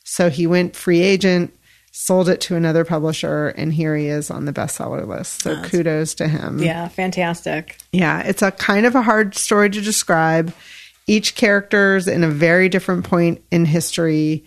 [0.03, 1.53] So he went free agent,
[1.91, 5.41] sold it to another publisher, and here he is on the bestseller list.
[5.41, 6.59] So kudos to him.
[6.59, 7.77] Yeah, fantastic.
[7.91, 10.53] Yeah, it's a kind of a hard story to describe.
[11.07, 14.45] Each character's in a very different point in history,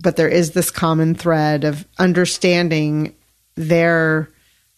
[0.00, 3.14] but there is this common thread of understanding
[3.56, 4.28] their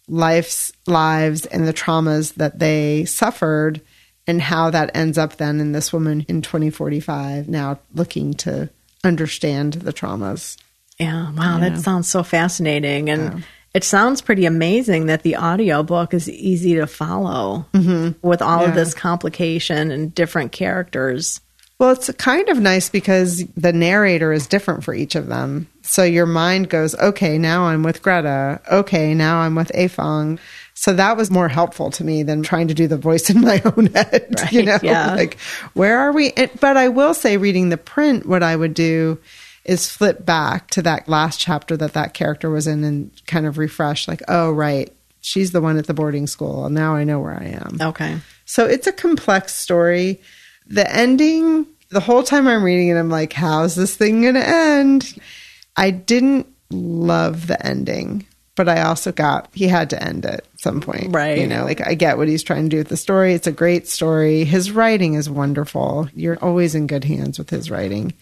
[0.09, 3.81] life's lives and the traumas that they suffered
[4.27, 8.69] and how that ends up then in this woman in 2045 now looking to
[9.05, 10.57] understand the traumas.
[10.99, 13.11] Yeah, wow, that sounds so fascinating.
[13.11, 13.45] And yeah.
[13.77, 18.27] It sounds pretty amazing that the audio book is easy to follow mm-hmm.
[18.27, 18.71] with all yeah.
[18.71, 21.43] of this complication and different characters.
[21.79, 25.69] Well, it's kind of nice because the narrator is different for each of them.
[25.83, 28.63] So your mind goes, okay, now I'm with Greta.
[28.73, 30.39] Okay, now I'm with Afong.
[30.73, 33.61] So that was more helpful to me than trying to do the voice in my
[33.77, 34.37] own head.
[34.41, 35.15] Right, you know, yeah.
[35.17, 35.39] like
[35.75, 36.33] where are we?
[36.61, 39.19] But I will say, reading the print, what I would do
[39.67, 43.59] is flip back to that last chapter that that character was in and kind of
[43.59, 46.67] refresh, like, oh, right, she's the one at the boarding school.
[46.67, 47.79] And now I know where I am.
[47.81, 48.19] Okay.
[48.45, 50.21] So it's a complex story.
[50.69, 54.49] The ending, the whole time I'm reading it, I'm like, how's this thing going to
[54.49, 55.19] end?
[55.77, 60.61] I didn't love the ending, but I also got he had to end it at
[60.61, 61.13] some point.
[61.13, 61.39] Right.
[61.39, 63.35] You know, like I get what he's trying to do with the story.
[63.35, 64.45] It's a great story.
[64.45, 66.09] His writing is wonderful.
[66.15, 68.15] You're always in good hands with his writing.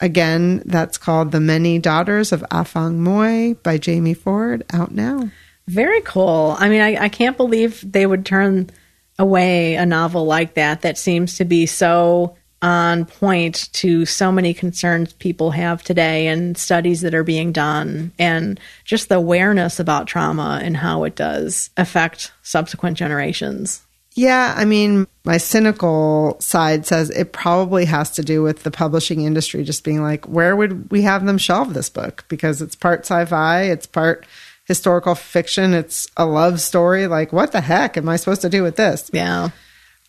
[0.00, 5.30] Again, that's called The Many Daughters of ah Afong Moy by Jamie Ford, out now.
[5.66, 6.54] Very cool.
[6.58, 8.70] I mean, I, I can't believe they would turn
[9.18, 14.54] away a novel like that that seems to be so on point to so many
[14.54, 20.06] concerns people have today and studies that are being done and just the awareness about
[20.06, 23.85] trauma and how it does affect subsequent generations.
[24.16, 29.20] Yeah, I mean, my cynical side says it probably has to do with the publishing
[29.20, 32.24] industry just being like, where would we have them shelve this book?
[32.28, 34.26] Because it's part sci fi, it's part
[34.64, 37.06] historical fiction, it's a love story.
[37.06, 39.10] Like, what the heck am I supposed to do with this?
[39.12, 39.50] Yeah.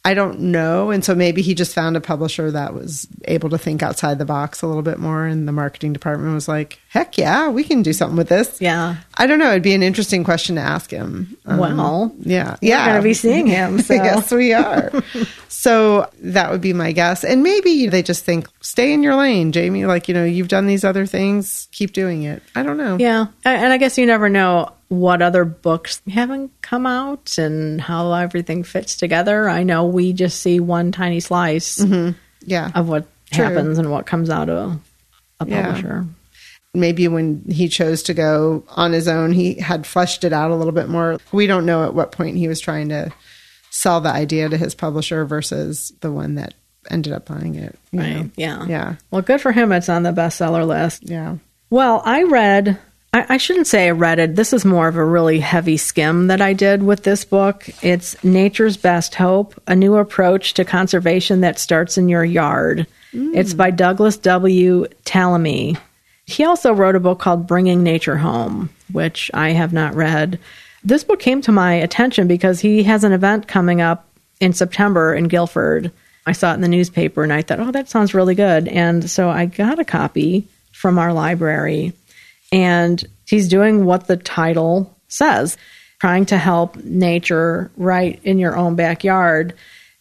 [0.08, 0.90] I don't know.
[0.90, 4.26] And so maybe he just found a publisher that was able to think outside the
[4.26, 5.26] box a little bit more.
[5.26, 8.62] And the marketing department was like, heck yeah, we can do something with this.
[8.62, 8.96] Yeah.
[9.18, 9.50] I don't know.
[9.50, 11.36] It'd be an interesting question to ask him.
[11.46, 12.56] Um, Well, yeah.
[12.62, 12.86] Yeah.
[12.86, 13.82] We're going to be seeing him.
[13.88, 13.96] So.
[13.96, 14.92] yes, we are.
[15.50, 17.26] so that would be my guess.
[17.26, 19.86] And maybe they just think, stay in your lane, Jamie.
[19.86, 22.44] Like, you know, you've done these other things, keep doing it.
[22.56, 22.96] I don't know.
[22.98, 23.28] Yeah.
[23.44, 28.64] And I guess you never know what other books haven't come out and how everything
[28.64, 29.50] fits together.
[29.50, 32.18] I know we just see one tiny slice mm-hmm.
[32.46, 32.72] Yeah.
[32.74, 33.44] of what True.
[33.44, 34.80] happens and what comes out of
[35.40, 35.66] a Yeah.
[35.66, 36.06] publisher.
[36.74, 40.56] maybe when he chose to go on his own, he had fleshed it out a
[40.56, 41.18] little bit more.
[41.32, 43.12] We don't know at what point he was trying to
[43.72, 46.54] sell the idea to his publisher versus the one that
[46.90, 47.78] ended up buying it.
[47.92, 48.16] Right.
[48.16, 48.30] know?
[48.36, 48.66] Yeah.
[48.68, 48.96] Yeah.
[49.12, 49.72] Well, good for him.
[49.72, 51.10] It's on the bestseller list.
[51.10, 51.38] Yeah.
[51.70, 52.78] Well, I read,
[53.14, 54.36] I, I shouldn't say I read it.
[54.36, 57.70] This is more of a really heavy skim that I did with this book.
[57.82, 62.86] It's Nature's Best Hope A New Approach to Conservation That Starts in Your Yard.
[63.14, 63.36] Mm.
[63.36, 64.86] It's by Douglas W.
[65.06, 65.78] Tallamy.
[66.26, 70.40] He also wrote a book called Bringing Nature Home, which I have not read.
[70.84, 74.08] This book came to my attention because he has an event coming up
[74.40, 75.92] in September in Guilford.
[76.26, 78.68] I saw it in the newspaper and I thought, oh, that sounds really good.
[78.68, 81.94] And so I got a copy from our library.
[82.52, 85.58] And he's doing what the title says
[86.00, 89.54] trying to help nature right in your own backyard.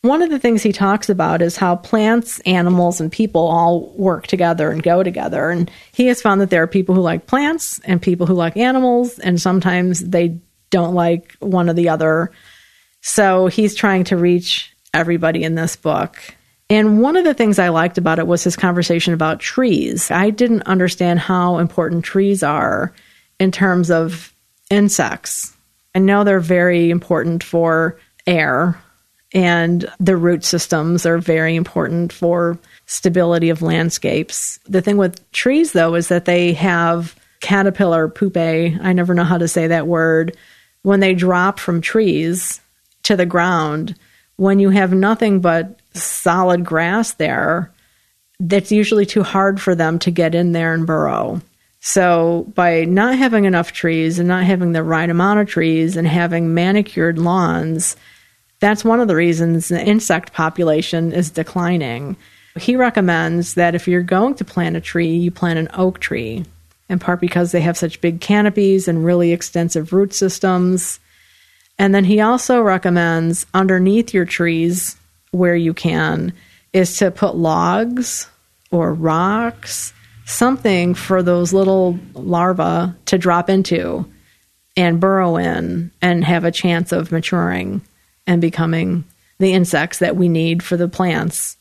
[0.02, 4.26] One of the things he talks about is how plants, animals, and people all work
[4.26, 5.50] together and go together.
[5.50, 8.56] And he has found that there are people who like plants and people who like
[8.56, 10.38] animals, and sometimes they
[10.70, 12.30] don't like one or the other.
[13.00, 16.18] So he's trying to reach everybody in this book.
[16.68, 20.10] And one of the things I liked about it was his conversation about trees.
[20.10, 22.92] I didn't understand how important trees are
[23.38, 24.34] in terms of
[24.70, 25.54] insects.
[25.94, 28.80] I know they're very important for air,
[29.32, 34.58] and the root systems are very important for stability of landscapes.
[34.66, 38.76] The thing with trees, though, is that they have caterpillar pupae.
[38.80, 40.36] I never know how to say that word.
[40.82, 42.60] When they drop from trees
[43.04, 43.96] to the ground,
[44.36, 47.72] when you have nothing but solid grass there,
[48.40, 51.40] that's usually too hard for them to get in there and burrow.
[51.80, 56.06] So, by not having enough trees and not having the right amount of trees and
[56.06, 57.96] having manicured lawns,
[58.60, 62.16] that's one of the reasons the insect population is declining.
[62.56, 66.44] He recommends that if you're going to plant a tree, you plant an oak tree,
[66.88, 70.98] in part because they have such big canopies and really extensive root systems.
[71.78, 74.96] And then he also recommends underneath your trees,
[75.30, 76.32] where you can,
[76.72, 78.28] is to put logs
[78.70, 79.92] or rocks,
[80.24, 84.10] something for those little larvae to drop into
[84.76, 87.80] and burrow in and have a chance of maturing
[88.26, 89.04] and becoming
[89.38, 91.56] the insects that we need for the plants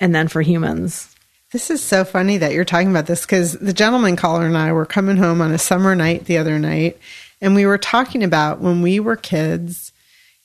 [0.00, 1.14] and then for humans.
[1.52, 4.72] This is so funny that you're talking about this because the gentleman caller and I
[4.72, 6.98] were coming home on a summer night the other night,
[7.40, 9.92] and we were talking about when we were kids,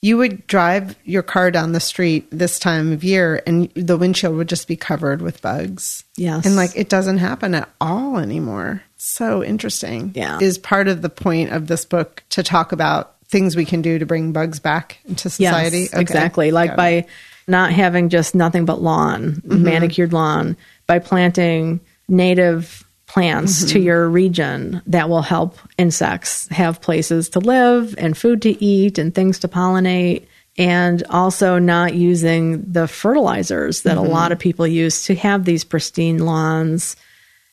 [0.02, 4.36] you would drive your car down the street this time of year, and the windshield
[4.36, 6.04] would just be covered with bugs.
[6.16, 6.46] Yes.
[6.46, 8.84] And like it doesn't happen at all anymore.
[8.98, 10.12] So interesting.
[10.16, 10.40] Yeah.
[10.40, 14.00] Is part of the point of this book to talk about things we can do
[14.00, 15.82] to bring bugs back into society?
[15.82, 16.02] Yes, Okay.
[16.02, 16.52] exactly.
[16.52, 16.78] Like Got it.
[16.78, 17.08] by
[17.48, 19.64] not having just nothing but lawn, mm-hmm.
[19.64, 23.86] manicured lawn, by planting native plants to mm-hmm.
[23.86, 29.16] your region that will help insects have places to live and food to eat and
[29.16, 30.26] things to pollinate.
[30.60, 34.12] And also not using the fertilizers that a mm-hmm.
[34.12, 36.96] lot of people use to have these pristine lawns.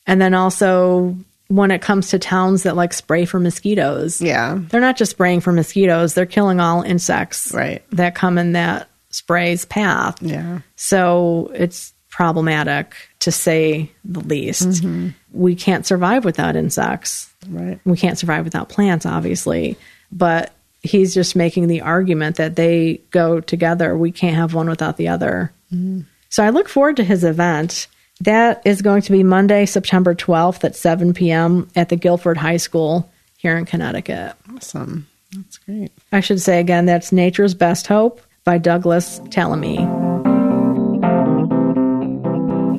[0.06, 1.14] And then also
[1.48, 4.20] when it comes to towns that like spray for mosquitoes.
[4.20, 4.58] Yeah.
[4.58, 7.82] They're not just spraying for mosquitoes, they're killing all insects Right.
[7.90, 10.20] that come in that spray's path.
[10.22, 10.60] Yeah.
[10.76, 14.68] So it's problematic to say the least.
[14.68, 15.08] Mm-hmm.
[15.32, 17.34] We can't survive without insects.
[17.48, 17.80] Right.
[17.84, 19.76] We can't survive without plants, obviously.
[20.12, 23.98] But he's just making the argument that they go together.
[23.98, 25.52] We can't have one without the other.
[25.74, 26.02] Mm-hmm.
[26.28, 27.88] So I look forward to his event.
[28.20, 31.68] That is going to be Monday, September 12th at 7 p.m.
[31.74, 34.34] at the Guilford High School here in Connecticut.
[34.54, 35.08] Awesome.
[35.32, 35.90] That's great.
[36.12, 40.13] I should say again, that's Nature's Best Hope by Douglas Tallamy.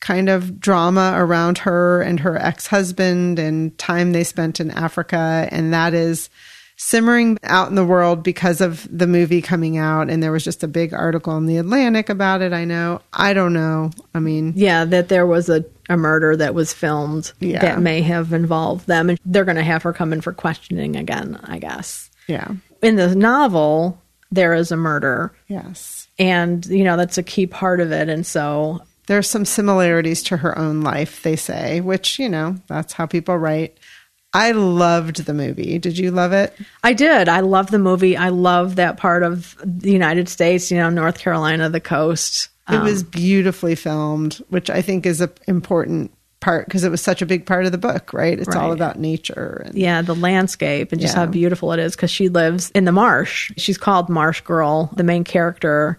[0.00, 5.48] kind of drama around her and her ex husband and time they spent in Africa.
[5.52, 6.28] And that is
[6.76, 10.10] simmering out in the world because of the movie coming out.
[10.10, 12.52] And there was just a big article in the Atlantic about it.
[12.52, 13.00] I know.
[13.12, 13.90] I don't know.
[14.14, 17.60] I mean, Yeah, that there was a, a murder that was filmed Yeah.
[17.60, 19.10] that may have involved them.
[19.10, 22.10] And they're going to have her come in for questioning again, I guess.
[22.26, 22.48] yeah.
[22.82, 24.02] In the novel,
[24.32, 25.32] there is a murder.
[25.46, 26.01] Yes.
[26.18, 28.08] And, you know, that's a key part of it.
[28.08, 32.92] And so, There's some similarities to her own life, they say, which, you know, that's
[32.92, 33.78] how people write.
[34.34, 35.78] I loved the movie.
[35.78, 36.54] Did you love it?
[36.82, 37.28] I did.
[37.28, 38.16] I love the movie.
[38.16, 42.48] I love that part of the United States, you know, North Carolina, the coast.
[42.68, 46.12] It Um, was beautifully filmed, which I think is an important
[46.42, 48.38] part because it was such a big part of the book, right?
[48.38, 49.62] It's all about nature.
[49.64, 51.20] And, Yeah, the landscape and just Yeah.
[51.20, 53.50] how beautiful it is because she lives in the marsh.
[53.56, 55.98] She's called Marsh Girl, the main character.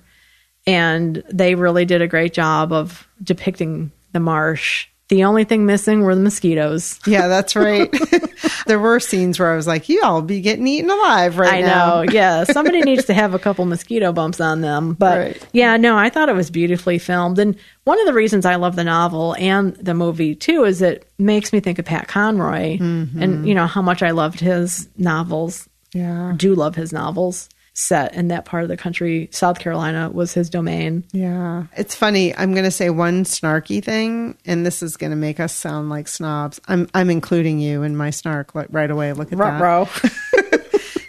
[0.67, 4.87] And they really did a great job of depicting the marsh.
[5.13, 6.99] The only thing missing were the mosquitoes.
[7.05, 7.93] yeah, that's right.
[8.65, 12.01] there were scenes where I was like, y'all be getting eaten alive right I now.
[12.01, 12.05] know.
[12.11, 12.45] Yeah.
[12.45, 14.93] Somebody needs to have a couple mosquito bumps on them.
[14.93, 15.47] But Right.
[15.51, 17.37] yeah, no, I thought it was beautifully filmed.
[17.37, 21.07] And one of the reasons I love the novel and the movie too is it
[21.19, 23.45] makes me think of Pat Conroy and, mm-hmm.
[23.45, 25.69] you know, how much I loved his novels.
[25.93, 26.33] Yeah.
[26.35, 29.29] do love his novels set in that part of the country.
[29.31, 31.03] South Carolina was his domain.
[31.11, 31.65] Yeah.
[31.75, 32.35] It's funny.
[32.35, 35.89] I'm going to say one snarky thing, and this is going to make us sound
[35.89, 36.61] like snobs.
[36.67, 39.13] I'm, I'm including you in my snark like, right away.
[39.13, 39.61] Look at that.
[39.61, 39.89] Ruh-roh.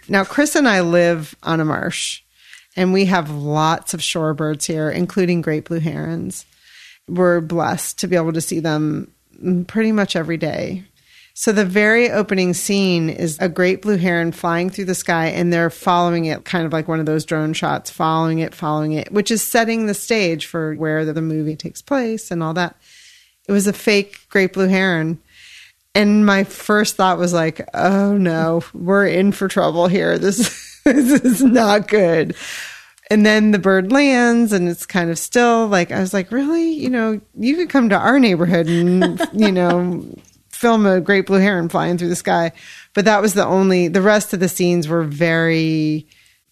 [0.08, 2.22] Now, Chris and I live on a marsh,
[2.76, 6.44] and we have lots of shorebirds here, including great blue herons.
[7.08, 9.10] We're blessed to be able to see them
[9.66, 10.84] pretty much every day.
[11.36, 15.52] So, the very opening scene is a great blue heron flying through the sky, and
[15.52, 19.10] they're following it, kind of like one of those drone shots, following it, following it,
[19.10, 22.76] which is setting the stage for where the movie takes place and all that.
[23.48, 25.18] It was a fake great blue heron.
[25.92, 30.18] And my first thought was like, oh no, we're in for trouble here.
[30.24, 32.36] This, this is not good.
[33.10, 36.72] And then the bird lands and it's kind of still like, I was like, really?
[36.72, 40.06] You know, you could come to our neighborhood and, you know,
[40.64, 42.52] film a great blue heron flying through the sky.
[42.94, 46.06] But that was the only, the rest of the scenes were very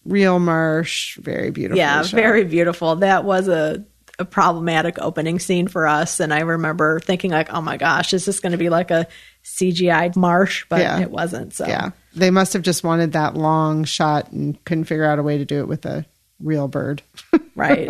[0.05, 1.77] real marsh, very beautiful.
[1.77, 2.97] yeah, very beautiful.
[2.97, 3.83] That was a,
[4.19, 6.19] a problematic opening scene for us.
[6.19, 9.07] And I remember thinking like, oh my gosh, is this going to be like a
[9.43, 10.65] CGI marsh?
[10.69, 10.99] But Yeah.
[10.99, 11.53] it wasn't.
[11.53, 11.91] So Yeah.
[12.15, 15.45] They must have just wanted that long shot and couldn't figure out a way to
[15.45, 16.05] do it with a
[16.39, 17.01] real bird.
[17.55, 17.89] right.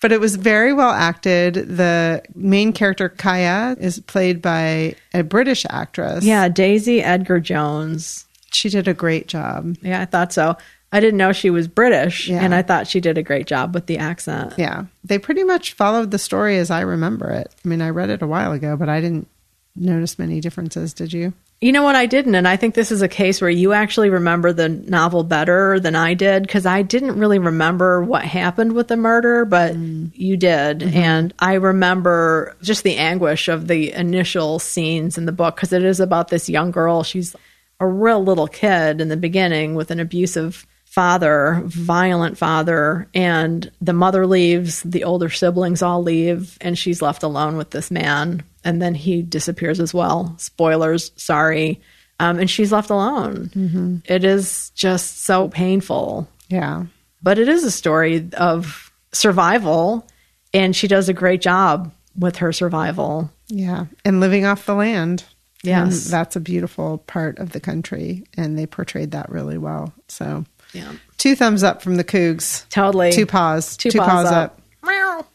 [0.00, 1.54] But it was very well acted.
[1.54, 6.24] The main character, Kya, is played by a British actress.
[6.24, 6.48] yeah.
[6.48, 8.24] Daisy Edgar Jones.
[8.52, 9.76] She did a great job.
[9.82, 10.56] Yeah, I thought so.
[10.92, 12.42] I didn't know she was British, Yeah.
[12.42, 14.54] and I thought she did a great job with the accent.
[14.56, 14.86] Yeah.
[15.04, 17.54] They pretty much followed the story as I remember it.
[17.64, 19.28] I mean, I read it a while ago, but I didn't
[19.76, 20.92] notice many differences.
[20.92, 21.32] Did you?
[21.60, 21.94] You know what?
[21.94, 25.24] I didn't, and I think this is a case where you actually remember the novel
[25.24, 29.74] better than I did because I didn't really remember what happened with the murder, but
[29.74, 30.10] mm.
[30.14, 30.96] you did, mm-hmm.
[30.96, 35.84] and I remember just the anguish of the initial scenes in the book because it
[35.84, 37.02] is about this young girl.
[37.02, 37.36] She's
[37.78, 43.92] a real little kid in the beginning with an abusive father, violent father, and the
[43.92, 48.42] mother leaves, the older siblings all leave, and she's left alone with this man.
[48.64, 50.34] And then he disappears as well.
[50.36, 51.80] Spoilers, sorry.
[52.18, 54.02] Um, and she's left alone.
[54.04, 56.28] It is just so painful.
[56.48, 56.86] Yeah.
[57.22, 60.06] But it is a story of survival,
[60.52, 63.30] and she does a great job with her survival.
[63.46, 63.86] Yeah.
[64.04, 65.24] And living off the land.
[65.62, 66.04] Yes.
[66.04, 68.24] And that's a beautiful part of the country.
[68.36, 69.94] And they portrayed that really well.
[70.08, 70.92] So, Yeah.
[71.18, 72.68] two thumbs up from the Cougs.
[72.68, 73.12] Totally.
[73.12, 73.76] Two paws.
[73.76, 74.60] Two paws up.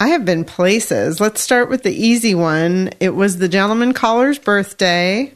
[0.00, 1.20] I have been places.
[1.20, 2.90] Let's start with the easy one.
[3.00, 5.32] It was the gentleman caller's birthday.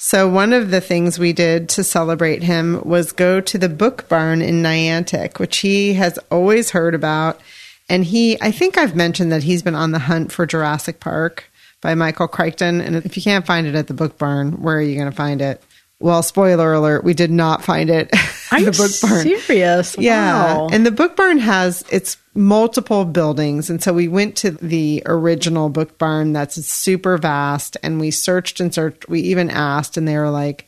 [0.00, 4.08] So, one of the things we did to celebrate him was go to the book
[4.08, 7.40] barn in Niantic, which he has always heard about.
[7.88, 11.50] And he, I think I've mentioned that he's been on the hunt for Jurassic Park
[11.80, 12.80] by Michael Crichton.
[12.80, 15.16] And if you can't find it at the book barn, where are you going to
[15.16, 15.60] find it?
[16.00, 18.10] Well, spoiler alert, we did not find it
[18.56, 19.22] you the book barn.
[19.22, 19.96] serious?
[19.98, 20.54] Yeah.
[20.54, 20.68] Wow.
[20.70, 23.68] And the book barn has its multiple buildings.
[23.68, 28.60] And so we went to the original book barn that's super vast and we searched
[28.60, 29.08] and searched.
[29.08, 30.66] We even asked and they were like,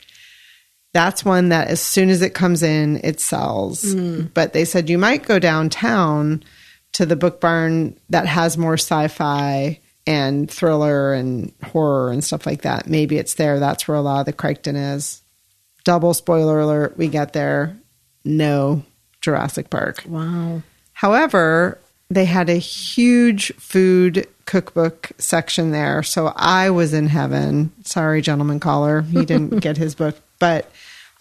[0.93, 3.93] that's one that as soon as it comes in, it sells.
[3.93, 4.23] Hmm.
[4.33, 6.43] But they said you might go downtown
[6.93, 12.45] to the book barn that has more sci fi and thriller and horror and stuff
[12.45, 12.87] like that.
[12.87, 13.59] Maybe it's there.
[13.59, 15.21] That's where a lot of the Crichton is.
[15.83, 17.77] Double spoiler alert, we get there.
[18.23, 18.83] No
[19.21, 20.03] Jurassic Park.
[20.07, 20.61] wow.
[20.93, 21.79] However,
[22.11, 26.03] they had a huge food cookbook section there.
[26.03, 27.71] So I was in heaven.
[27.83, 29.01] Sorry, gentleman caller.
[29.01, 30.15] He didn't get his book.
[30.37, 30.69] But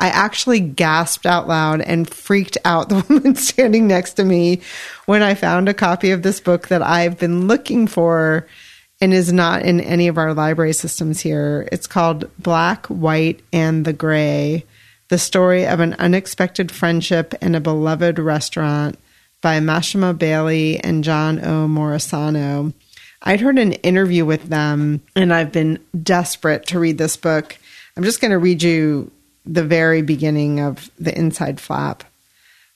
[0.01, 4.61] I actually gasped out loud and freaked out the woman standing next to me
[5.07, 8.47] when I found a copy of this book that I've been looking for
[9.01, 11.68] and is not in any of our library systems here.
[11.72, 14.64] It's called Black, White, and the Gray
[15.09, 18.98] The Story of an Unexpected Friendship in a Beloved Restaurant
[19.40, 21.66] by Mashama Bailey and John O.
[21.66, 22.74] Morisano.
[23.22, 27.57] I'd heard an interview with them and I've been desperate to read this book.
[27.96, 29.11] I'm just going to read you
[29.46, 32.05] the very beginning of the inside flap.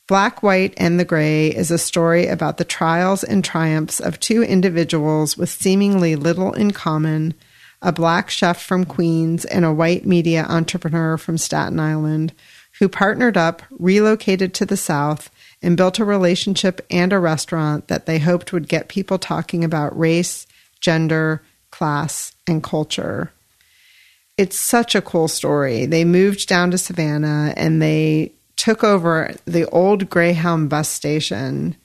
[0.07, 4.42] Black, White, and the Gray is a story about the trials and triumphs of two
[4.42, 7.34] individuals with seemingly little in common
[7.80, 12.32] a black chef from Queens and a white media entrepreneur from Staten Island
[12.78, 15.30] who partnered up, relocated to the South,
[15.62, 19.98] and built a relationship and a restaurant that they hoped would get people talking about
[19.98, 20.46] race,
[20.80, 23.32] gender, class, and culture
[24.36, 25.86] it's such a cool story.
[25.86, 31.76] They moved down to Savannah and they took over the old Greyhound bus station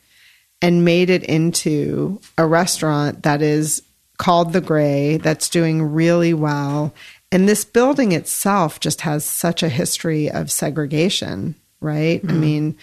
[0.61, 3.81] and made it into a restaurant that is
[4.17, 6.93] called The Gray that's doing really well.
[7.31, 12.19] And this building itself just has such a history of segregation, right?
[12.23, 12.39] I mm-hmm.
[12.39, 12.77] mean,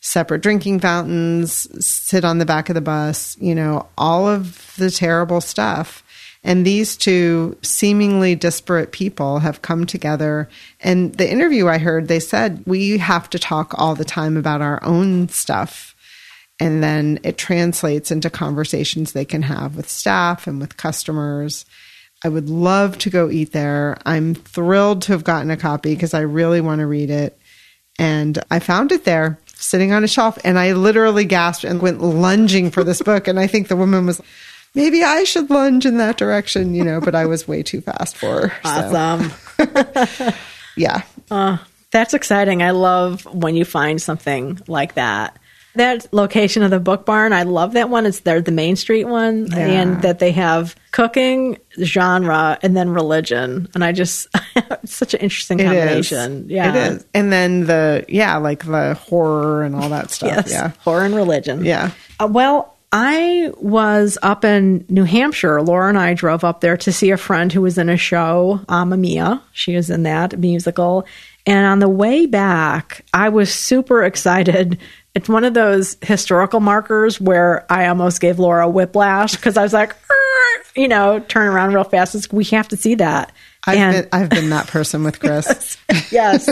[0.00, 4.90] separate drinking fountains, sit on the back of the bus, you know, all of the
[4.90, 6.02] terrible stuff.
[6.42, 10.48] And these two seemingly disparate people have come together.
[10.80, 14.62] And the interview I heard, they said, we have to talk all the time about
[14.62, 15.94] our own stuff.
[16.58, 21.66] And then it translates into conversations they can have with staff and with customers.
[22.24, 23.98] I would love to go eat there.
[24.04, 27.38] I'm thrilled to have gotten a copy because I really want to read it.
[27.98, 32.00] And I found it there sitting on a shelf and I literally gasped and went
[32.00, 33.28] lunging for this book.
[33.28, 34.20] And I think the woman was,
[34.74, 38.16] maybe I should lunge in that direction, you know, but I was way too fast
[38.16, 38.52] for her.
[38.62, 40.34] So, Awesome.
[40.76, 41.02] yeah.
[41.92, 42.62] That's exciting.
[42.62, 45.36] I love when you find something like that.
[45.76, 48.04] That location of the book barn, I love that one.
[48.04, 49.58] It's there, the Main Street one, Yeah.
[49.58, 53.68] and that they have cooking, genre, and then religion.
[53.74, 56.46] And I just, it's such an interesting It combination.
[56.48, 56.70] Yeah.
[56.70, 57.06] It is.
[57.14, 60.30] And then the, yeah, like the horror and all that stuff.
[60.34, 60.50] Yes.
[60.50, 60.72] Yeah.
[60.80, 61.64] Horror and religion.
[61.64, 61.92] Yeah.
[62.18, 65.62] Uh, well, I was up in New Hampshire.
[65.62, 68.60] Laura and I drove up there to see a friend who was in a show,
[68.68, 69.40] Mamma Mia.
[69.52, 71.06] She was in that musical.
[71.46, 74.78] And on the way back, I was super excited.
[75.14, 79.72] It's one of those historical markers where I almost gave Laura whiplash because I was
[79.72, 82.14] like, "Er, you know, turn around real fast.
[82.14, 83.32] It's, we have to see that.
[83.66, 85.76] I've And- been I've been that person with Chris.
[86.12, 86.48] yes.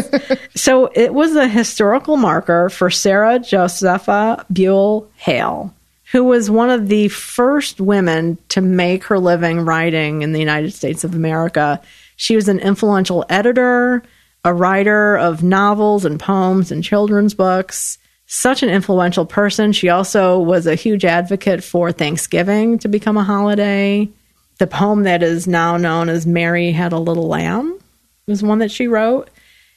[0.55, 5.73] So it was a historical marker for Sarah Josepha Buell Hale,
[6.13, 10.73] who was one of the first women to make her living writing in the United
[10.73, 11.81] States of America.
[12.17, 14.03] She was an influential editor,
[14.45, 17.99] a writer of novels and poems and children's books.
[18.27, 19.73] Such an influential person.
[19.73, 24.09] She also was a huge advocate for Thanksgiving to become a holiday.
[24.59, 27.79] The poem that is now known as Mary Had a Little Lamb
[28.27, 29.31] was one that she wrote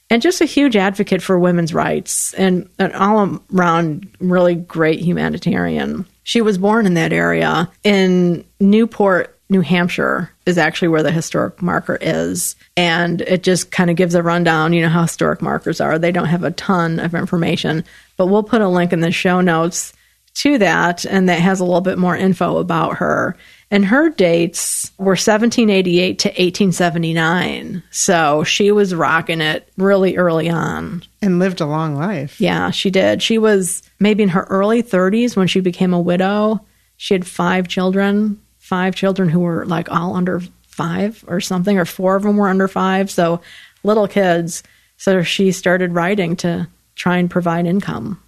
[0.10, 6.06] and just a huge advocate for women's rights and an all around really great humanitarian.
[6.24, 11.62] She was born in that area in Newport, New Hampshire, is actually where the historic
[11.62, 12.56] marker is.
[12.78, 14.74] And it just kind of gives a rundown.
[14.74, 17.84] You know how historic markers are, they don't have a ton of information,
[18.18, 19.94] but we'll put a link in the show notes
[20.34, 23.36] to that, and that has a little bit more info about her.
[23.70, 27.84] And her dates were 1788 to 1879.
[27.92, 31.04] So she was rocking it really early on.
[31.22, 32.40] and lived a long life.
[32.42, 33.22] Yeah, she did.
[33.22, 36.66] She was maybe in her early 30s when she became a widow.
[36.98, 41.86] She had five children, five children who were like all under five or something, or
[41.86, 43.12] four of them were under five.
[43.12, 43.42] So
[43.84, 44.64] little kids.
[44.98, 48.22] So she started writing to try and provide income.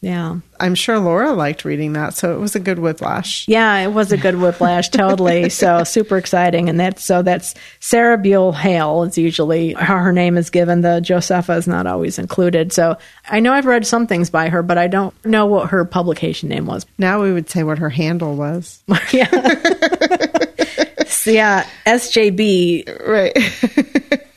[0.00, 0.38] Yeah.
[0.58, 3.46] I'm sure Laura liked reading that, so it was a good whiplash.
[3.48, 5.48] Yeah, it was a good whiplash, totally.
[5.50, 10.36] so super exciting, and that's so that's Sarah Buell Hale is usually how her name
[10.36, 10.80] is given.
[10.80, 12.72] The Josepha is not always included.
[12.72, 15.84] So I know I've read some things by her, but I don't know what her
[15.84, 16.84] publication name was.
[16.98, 18.82] Now we would say what her handle was.
[19.12, 19.28] yeah,
[21.06, 23.06] So, yeah, SJB.
[23.06, 23.36] Right.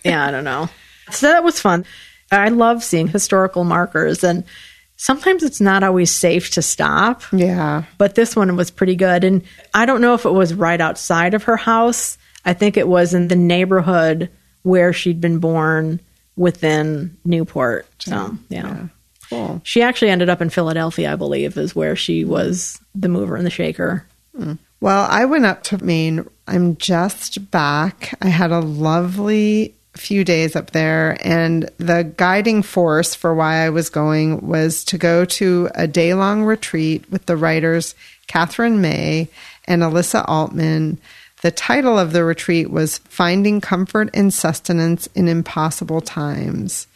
[0.03, 0.69] Yeah, I don't know.
[1.11, 1.85] So that was fun.
[2.31, 4.45] I love seeing historical markers, and
[5.01, 7.23] sometimes it's not always safe to stop.
[7.33, 7.85] yeah.
[7.97, 9.23] but this one was pretty good.
[9.23, 9.41] And
[9.73, 12.19] I don't know if it was right outside of her house.
[12.45, 14.29] I think it was in the neighborhood
[14.61, 15.99] where she'd been born
[16.35, 17.87] within Newport.
[17.97, 18.87] So, yeah.
[19.27, 19.61] Cool.
[19.63, 23.45] She actually ended up in Philadelphia, I believe, is where she was the mover and
[23.45, 24.05] the shaker.
[24.37, 24.59] Mm.
[24.81, 26.27] Well, I went up to Maine.
[26.47, 28.15] I'm just back.
[28.21, 33.69] I had a lovely few days up there, and the guiding force for why I
[33.69, 37.95] was going was to go to a day long retreat with the writers
[38.27, 39.27] Katherine May
[39.65, 40.99] and Elissa Altman.
[41.41, 46.87] The title of the retreat was Finding Comfort and Sustenance in Impossible Times.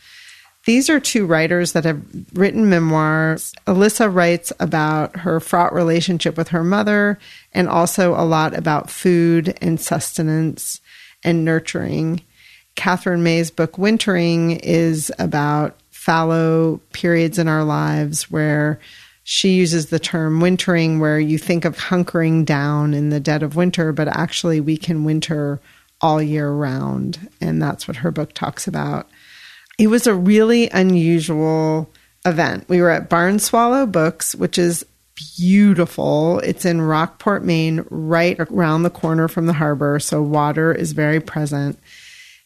[0.65, 2.01] These are two writers that have
[2.33, 3.53] written memoirs.
[3.67, 7.19] Elissa writes about her fraught relationship with her mother
[7.53, 10.81] and also a lot about food and sustenance
[11.23, 12.21] and nurturing.
[12.75, 18.79] Katherine May's book, Wintering, is about fallow periods in our lives where
[19.23, 23.55] she uses the term wintering, where you think of hunkering down in the dead of
[23.55, 25.59] winter, but actually we can winter
[25.99, 27.27] all year round.
[27.41, 29.09] And that's what her book talks about.
[29.79, 31.89] It was a really unusual
[32.23, 32.69] event.
[32.69, 34.85] We were at Barn Swallow Books, which is
[35.37, 36.39] beautiful.
[36.39, 39.99] It's in Rockport, Maine, right around the corner from the harbor.
[39.99, 41.79] So water is very present.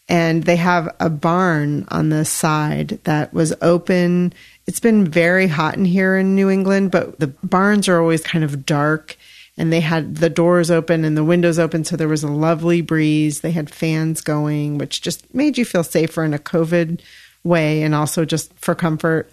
[0.09, 4.33] And they have a barn on the side that was open.
[4.65, 8.43] It's been very hot in here in New England, but the barns are always kind
[8.43, 9.15] of dark.
[9.55, 12.81] And they had the doors open and the windows open so there was a lovely
[12.81, 13.41] breeze.
[13.41, 17.01] They had fans going which just made you feel safer in a covid
[17.43, 19.29] way and also just for comfort.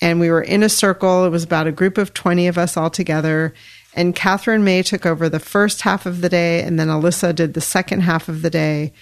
[0.00, 1.24] And we were in a circle.
[1.24, 3.54] It was about a group of 20 of us all together.
[3.94, 7.54] And katherine may took over the first half of the day and then elissa did
[7.54, 8.92] the second half of the day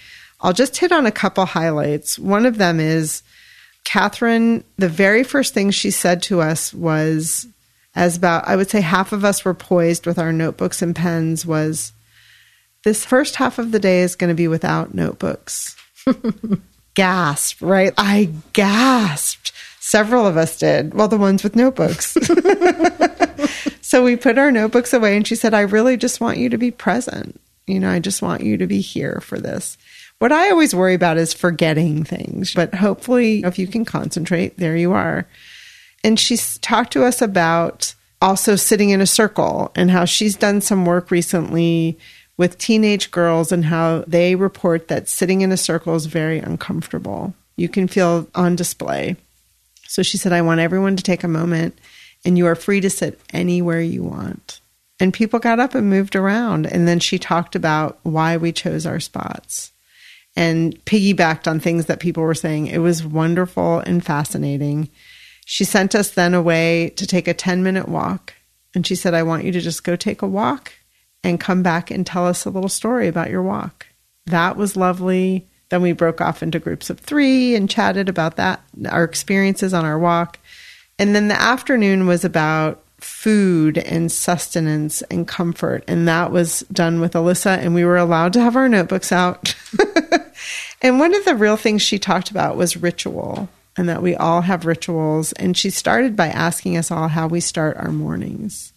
[0.41, 3.23] i'll just hit on a couple highlights one of them is
[3.83, 7.47] katherine the very first thing she said to us was
[7.95, 11.45] as about I would say half of us were poised with our notebooks and pens
[11.45, 11.93] was
[12.83, 15.75] this first half of the day is going to be without notebooks.
[16.95, 17.93] gasped, right?
[17.97, 19.51] I gasped.
[19.79, 20.93] Several of us did.
[20.93, 22.17] Well, the ones with notebooks.
[23.81, 26.57] so we put our notebooks away and she said, I really just want you to
[26.57, 27.39] be present.
[27.67, 29.77] You know, I just want you to be here for this.
[30.21, 34.77] What I always worry about is forgetting things, but hopefully, if you can concentrate, there
[34.77, 35.27] you are
[36.03, 40.61] and she's talked to us about also sitting in a circle and how she's done
[40.61, 41.97] some work recently
[42.37, 47.33] with teenage girls and how they report that sitting in a circle is very uncomfortable.
[47.55, 49.15] You can feel on display.
[49.87, 51.77] So she said, I want everyone to take a moment
[52.23, 54.59] and you are free to sit anywhere you want.
[54.99, 56.67] And people got up and moved around.
[56.67, 59.70] And then she talked about why we chose our spots
[60.35, 62.67] and piggybacked on things that people were saying.
[62.67, 64.89] It was wonderful and fascinating.
[65.45, 68.33] She sent us then away to take a 10 minute walk.
[68.73, 70.73] And she said, I want you to just go take a walk
[71.23, 73.87] and come back and tell us a little story about your walk.
[74.27, 75.49] That was lovely.
[75.69, 79.85] Then we broke off into groups of three and chatted about that, our experiences on
[79.85, 80.39] our walk.
[80.99, 85.83] And then the afternoon was about food and sustenance and comfort.
[85.87, 89.55] And that was done with Elissa, and we were allowed to have our notebooks out.
[90.81, 94.41] and one of the real things she talked about was ritual and that we all
[94.41, 95.31] have rituals.
[95.33, 98.73] And she started by asking us all how we start our mornings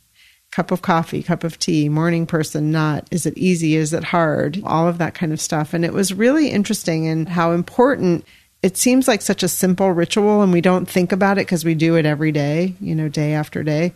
[0.54, 4.62] cup of coffee, cup of tea, morning person, not, is it easy, is it hard,
[4.62, 5.74] all of that kind of stuff.
[5.74, 8.24] And it was really interesting and how important
[8.62, 11.74] it seems like such a simple ritual and we don't think about it because we
[11.74, 13.94] do it every day, you know, day after day,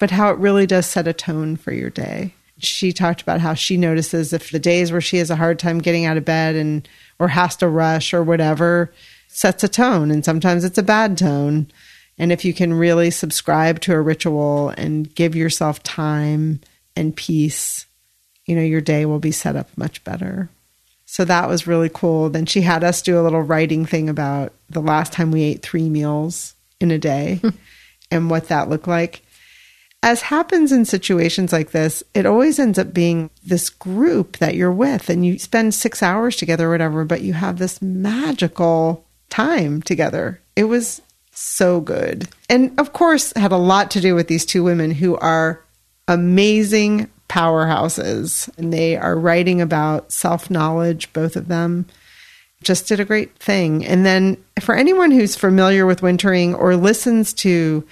[0.00, 2.32] but how it really does set a tone for your day.
[2.56, 5.78] She talked about how she notices if the days where she has a hard time
[5.78, 6.88] getting out of bed and
[7.22, 8.92] or has to rush or whatever
[9.28, 11.66] sets a tone and sometimes it's a bad tone
[12.18, 16.60] and if you can really subscribe to a ritual and give yourself time
[16.94, 17.86] and peace,
[18.46, 20.50] you know, your day will be set up much better.
[21.04, 22.30] So that was really cool.
[22.30, 25.62] Then she had us do a little writing thing about the last time we ate
[25.62, 27.40] three meals in a day
[28.10, 29.22] and what that looked like.
[30.04, 34.72] As happens in situations like this, it always ends up being this group that you're
[34.72, 39.80] with and you spend six hours together or whatever, but you have this magical time
[39.80, 40.40] together.
[40.56, 41.00] It was
[41.30, 42.28] so good.
[42.50, 45.64] And of course, had a lot to do with these two women who are
[46.08, 48.50] amazing powerhouses.
[48.58, 51.86] And they are writing about self knowledge, both of them.
[52.62, 53.84] Just did a great thing.
[53.84, 57.86] And then for anyone who's familiar with wintering or listens to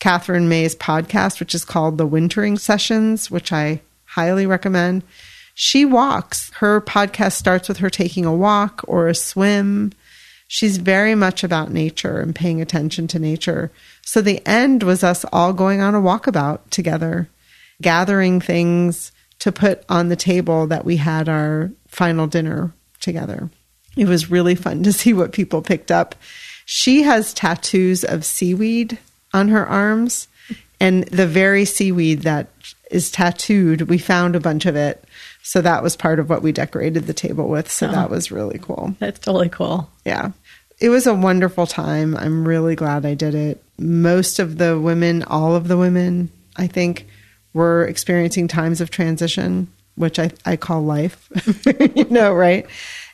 [0.00, 5.04] Katherine May's podcast, which is called The Wintering Sessions, which I highly recommend,
[5.54, 6.50] she walks.
[6.54, 9.92] Her podcast starts with her taking a walk or a swim
[10.52, 13.70] she's very much about nature and paying attention to nature.
[14.02, 17.28] So the end was us all going on a walkabout together,
[17.80, 23.48] gathering things to put on the table that we had our final dinner together.
[23.96, 26.16] It was really fun to see what people picked up.
[26.64, 28.98] She has tattoos of seaweed
[29.32, 30.28] on her arms,
[30.80, 32.48] and the very seaweed that
[32.90, 35.04] is tattooed, we found a bunch of it.
[35.42, 37.70] So that was part of what we decorated the table with.
[37.70, 38.94] So oh, that was really cool.
[38.98, 39.90] That's totally cool.
[40.04, 40.32] Yeah
[40.80, 42.16] it was a wonderful time.
[42.16, 43.62] I'm really glad I did it.
[43.78, 47.06] Most of the women, all of the women, I think,
[47.52, 51.28] were experiencing times of transition, which I, I call life,
[51.94, 52.66] you know, right?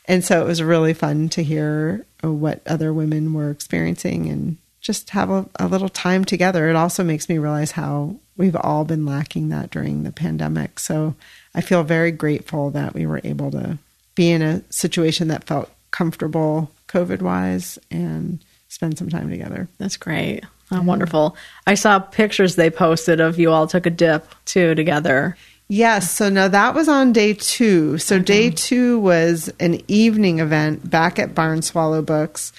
[0.05, 4.57] And so it was really fun to hear what other women were experiencing and
[4.87, 6.69] just have a, a little time together.
[6.69, 10.79] It also makes me realize how we've all been lacking that during the pandemic.
[10.79, 11.13] So
[11.53, 13.77] I feel very grateful that we were able to
[14.15, 19.67] be in a situation that felt comfortable COVID wise and spend some time together.
[19.77, 20.45] That's great.
[20.71, 21.35] Oh, wonderful.
[21.65, 25.35] I saw pictures they posted of you all took a dip too together.
[25.67, 26.09] Yes.
[26.09, 27.97] So now that was on day two.
[27.97, 28.55] So day mm-hmm.
[28.55, 32.53] two was an evening event back at Barn Swallow Books,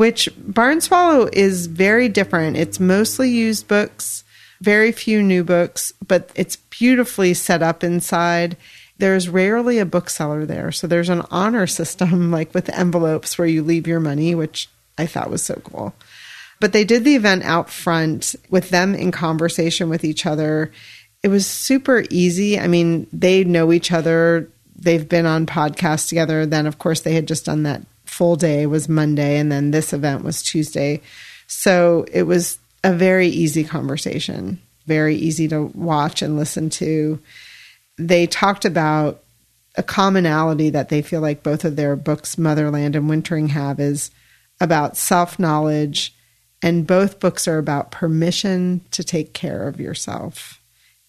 [0.00, 2.56] which Barn Swallow is very different.
[2.56, 4.24] It's mostly used books,
[4.62, 8.56] very few new books, but it's beautifully set up inside
[8.96, 10.72] there's rarely a bookseller there.
[10.72, 15.04] So there's an honor system, like with envelopes where you leave your money, which I
[15.04, 15.92] thought was so cool.
[16.60, 20.72] But they did the event out front with them in conversation with each other.
[21.22, 22.58] It was super easy.
[22.58, 24.48] I mean, they know each other.
[24.76, 26.46] They've been on podcasts together.
[26.46, 29.92] Then, of course, they had just done that full day was Monday, and then this
[29.92, 31.00] event was Tuesday.
[31.46, 37.20] So it was a very easy conversation, very easy to watch and listen to
[38.00, 39.22] they talked about
[39.76, 44.10] a commonality that they feel like both of their books, Motherland and Wintering, have is
[44.60, 46.14] about self knowledge.
[46.62, 50.60] And both books are about permission to take care of yourself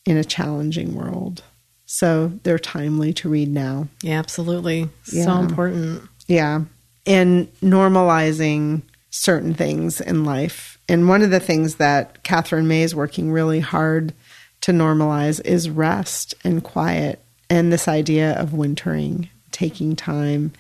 [0.06, 1.44] in a challenging world.
[1.86, 3.90] So they're timely to read now.
[4.02, 4.88] Yeah, absolutely.
[5.12, 5.26] Yeah.
[5.26, 6.04] So important.
[6.28, 6.62] Yeah.
[7.06, 10.80] And normalizing certain things in life.
[10.88, 14.14] And one of the things that Katherine May is working really hard
[14.62, 20.54] to normalize is rest and quiet and this idea of wintering, taking time,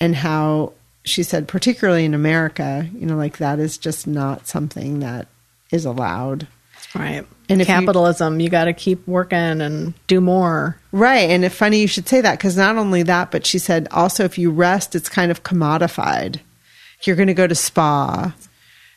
[0.00, 0.72] and how
[1.04, 5.28] she said, particularly in America, you know, like that is just not something that
[5.70, 6.48] is allowed.
[6.94, 7.26] Right.
[7.48, 10.78] And capitalism, you, you got to keep working and do more.
[10.92, 11.30] Right.
[11.30, 14.24] And it's funny you should say that because not only that, but she said also
[14.24, 16.40] if you rest, it's kind of commodified.
[17.02, 18.34] You're going to go to spa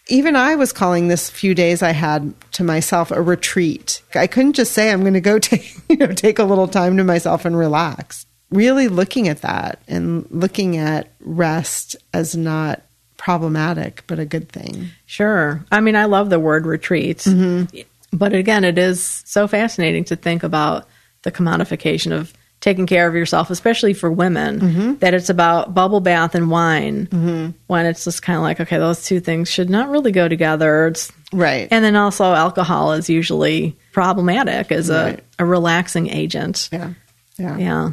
[0.10, 4.02] even I was calling this few days I had to myself a retreat.
[4.16, 6.98] I couldn't just say I'm going to go take, you know, take a little time
[6.98, 8.26] to myself and relax.
[8.50, 12.82] Really looking at that and looking at rest as not
[13.18, 14.90] problematic, but a good thing.
[15.06, 15.66] Sure.
[15.72, 17.20] I mean, I love the word retreat.
[17.20, 17.80] Mm-hmm.
[18.14, 20.88] But again, it is so fascinating to think about
[21.24, 24.94] the commodification of taking care of yourself, especially for women, Mm-hmm.
[24.96, 27.54] that it's about bubble bath and wine.
[27.68, 30.88] When it's just kind of like, okay, those two things should not really go together.
[30.88, 31.68] It's, Right.
[31.70, 35.20] and then also, alcohol is usually problematic as Right.
[35.40, 36.70] a, a relaxing agent.
[36.72, 36.94] yeah.
[37.38, 37.58] Yeah.
[37.58, 37.92] Yeah.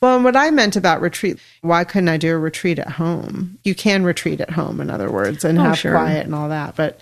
[0.00, 3.58] Well, and what I meant about retreat, why couldn't I do a retreat at home?
[3.64, 5.92] You can retreat at home, in other words, and Oh, have sure.
[5.92, 6.76] quiet and all that.
[6.76, 7.00] But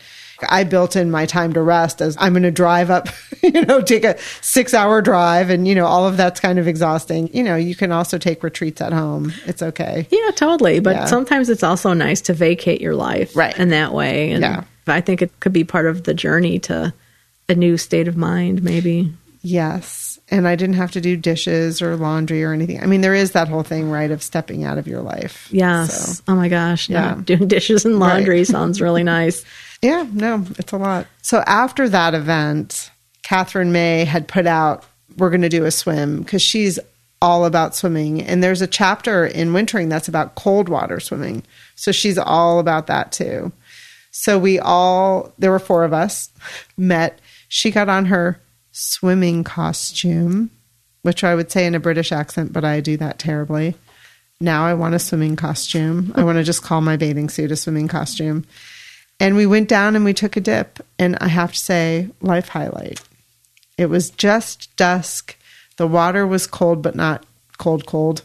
[0.48, 3.08] I built in my time to rest as I'm going to drive up,
[3.42, 6.66] you know, take a six hour drive and, you know, all of that's kind of
[6.68, 7.28] exhausting.
[7.32, 9.32] You know, you can also take retreats at home.
[9.46, 10.06] It's okay.
[10.10, 10.80] Yeah, totally.
[10.80, 11.04] But Yeah.
[11.06, 13.56] sometimes it's also nice to vacate your life Right.
[13.58, 14.30] in that way.
[14.32, 14.64] And Yeah.
[14.86, 16.92] I think it could be part of the journey to
[17.48, 19.12] a new state of mind, maybe.
[19.42, 20.18] Yes.
[20.30, 22.82] And I didn't have to do dishes or laundry or anything.
[22.82, 25.48] I mean, there is that whole thing, right, of stepping out of your life.
[25.50, 26.16] Yes.
[26.18, 26.88] So, Oh my gosh.
[26.88, 27.16] Yeah.
[27.16, 27.22] Yeah.
[27.24, 29.44] Doing dishes and laundry sounds really nice.
[29.84, 31.06] Yeah, no, it's a lot.
[31.20, 32.90] So after that event,
[33.22, 34.82] Katherine May had put out,
[35.18, 36.78] we're going to do a swim because she's
[37.20, 38.22] all about swimming.
[38.22, 41.42] And there's a chapter in Wintering that's about cold water swimming.
[41.74, 43.52] So she's all about that too.
[44.10, 46.30] So we all, there were four of us,
[46.78, 47.20] met.
[47.50, 48.40] She got on her
[48.72, 50.50] swimming costume,
[51.02, 53.74] which I would say in a British accent, but I do that terribly.
[54.40, 56.10] Now I want a swimming costume.
[56.14, 58.46] I want to just call my bathing suit a swimming costume.
[59.20, 60.80] And we went down and we took a dip.
[60.98, 63.00] And I have to say, life highlight.
[63.78, 65.36] It was just dusk.
[65.76, 67.24] The water was cold, but not
[67.58, 68.22] cold, cold.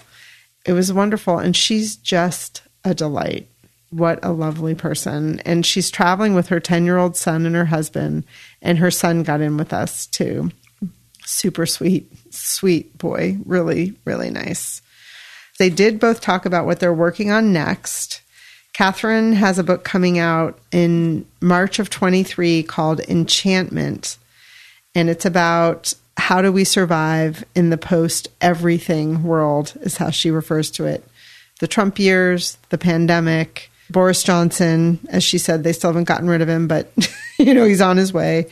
[0.65, 1.39] It was wonderful.
[1.39, 3.47] And she's just a delight.
[3.89, 5.39] What a lovely person.
[5.41, 8.25] And she's traveling with her 10 year old son and her husband.
[8.61, 10.51] And her son got in with us too.
[11.25, 13.37] Super sweet, sweet boy.
[13.45, 14.81] Really, really nice.
[15.57, 18.21] They did both talk about what they're working on next.
[18.73, 24.17] Katherine has a book coming out in March of 23 called Enchantment.
[24.95, 30.31] And it's about how do we survive in the post everything world, is how she
[30.31, 31.03] refers to it.
[31.59, 36.41] The Trump years, the pandemic, Boris Johnson, as she said, they still haven't gotten rid
[36.41, 36.91] of him, but
[37.39, 38.47] you know, he's on his way.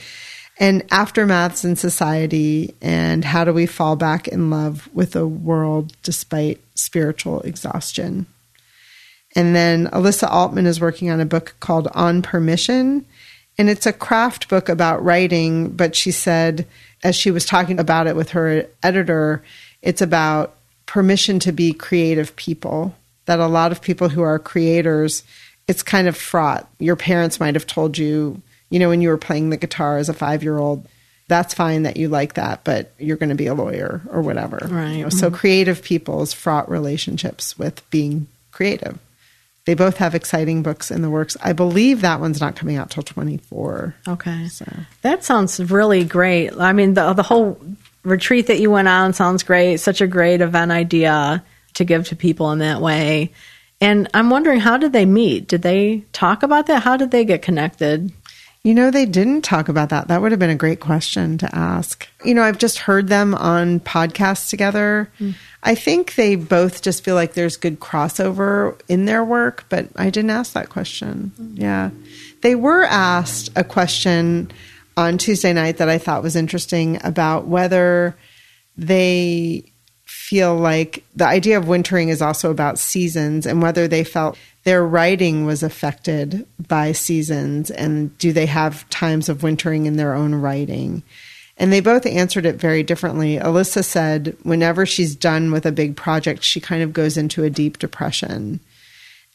[0.60, 5.94] And aftermaths in society, and how do we fall back in love with the world
[6.02, 8.26] despite spiritual exhaustion?
[9.38, 13.06] And then Elissa Altman is working on a book called On Permission.
[13.60, 16.66] And it's a craft book about writing, but she said,
[17.04, 19.44] as she was talking about it with her editor,
[19.84, 20.56] it's about
[20.88, 22.96] permission to be creative people.
[23.26, 25.22] That a lot of people who are creators,
[25.68, 26.68] it's kind of fraught.
[26.80, 30.10] Your parents might have told you, you know, when you were playing the guitar as
[30.10, 30.88] a five year old,
[31.28, 34.66] that's fine that you like that, but you're going to be a lawyer or whatever.
[34.68, 34.94] Right.
[34.94, 38.98] You know, So creative people's fraught relationships with being creative.
[39.68, 41.36] They both have exciting books in the works.
[41.42, 43.94] I believe that one's not coming out till 24.
[44.08, 44.48] Okay.
[44.48, 44.66] So
[45.02, 46.58] That sounds really great.
[46.58, 47.60] I mean, the, the whole
[48.04, 49.82] retreat that you went on sounds great.
[49.82, 51.44] Such a great event idea
[51.74, 53.34] to give to people in that way.
[53.82, 55.50] And I'm wondering, how did they meet?
[55.50, 56.84] Did they talk about that?
[56.84, 58.14] How did they get connected?
[58.68, 60.10] You know, they didn't talk about that.
[60.10, 62.06] That would have been a great question to ask.
[62.26, 65.10] You know, I've just heard them on podcasts together.
[65.20, 65.32] Hmm.
[65.64, 70.10] I think they both just feel like there's good crossover in their work, but I
[70.10, 71.32] didn't ask that question.
[71.38, 71.56] Hmm.
[71.56, 71.90] Yeah.
[72.42, 74.52] They were asked a question
[74.98, 78.18] on Tuesday night that I thought was interesting about whether
[78.76, 79.72] they
[80.28, 84.86] feel like the idea of wintering is also about seasons and whether they felt their
[84.86, 90.36] writing was affected by seasons and do they have times of wintering in their own
[90.36, 91.02] writing.
[91.56, 93.38] And they both answered it very differently.
[93.38, 97.50] Elissa said whenever she's done with a big project, she kind of goes into a
[97.50, 98.60] deep depression.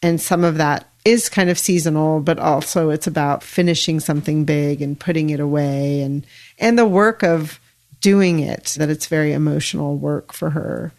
[0.02, 4.82] And some of that is kind of seasonal, but also it's about finishing something big
[4.82, 6.26] and putting it away and
[6.58, 7.58] and the work of
[8.02, 10.92] doing it, that it's very emotional work for her.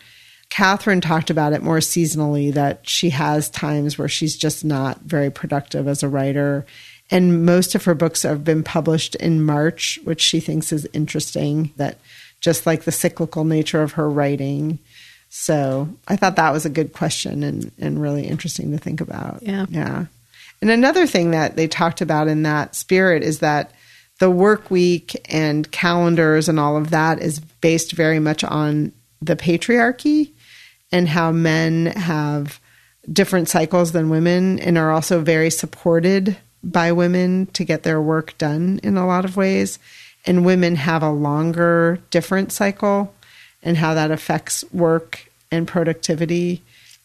[0.50, 5.30] Katherine talked about it more seasonally, that she has times where she's just not very
[5.30, 6.66] productive as a writer.
[7.12, 11.72] And most of her books have been published in March, which she thinks is interesting,
[11.78, 11.98] that
[12.40, 14.80] just like the cyclical nature of her writing.
[15.30, 19.42] So I thought that was a good question and, and really interesting to think about.
[19.42, 19.66] Yeah.
[19.70, 20.06] Yeah.
[20.62, 23.72] And another thing that they talked about in that spirit is that
[24.20, 28.92] the work week and calendars and all of that is based very much on
[29.22, 30.32] the patriarchy
[30.92, 32.60] and how men have
[33.12, 38.38] different cycles than women and are also very supported by women to get their work
[38.38, 39.80] done in a lot of ways.
[40.26, 43.14] And women have a longer, different cycle
[43.62, 46.62] and how that affects work and productivity.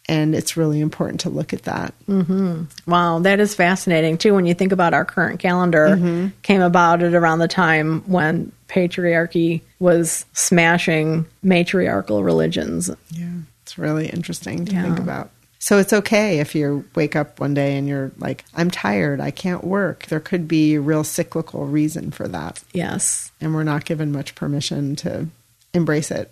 [0.09, 1.93] And it's really important to look at that.
[2.09, 2.91] Mm-hmm.
[2.91, 4.35] Wow, that is fascinating too.
[4.35, 6.29] When you think about our current calendar, mm-hmm.
[6.43, 12.91] came about at around the time when patriarchy was smashing matriarchal religions.
[13.11, 13.27] Yeah.
[13.63, 14.83] It's really interesting to Yeah.
[14.83, 15.31] think about.
[15.59, 19.31] So it's okay if you wake up one day and you're like, I'm tired, I
[19.31, 20.07] can't work.
[20.07, 22.63] There could be a real cyclical reason for that.
[22.73, 25.27] Yes, And we're not given much permission to
[25.75, 26.31] embrace it.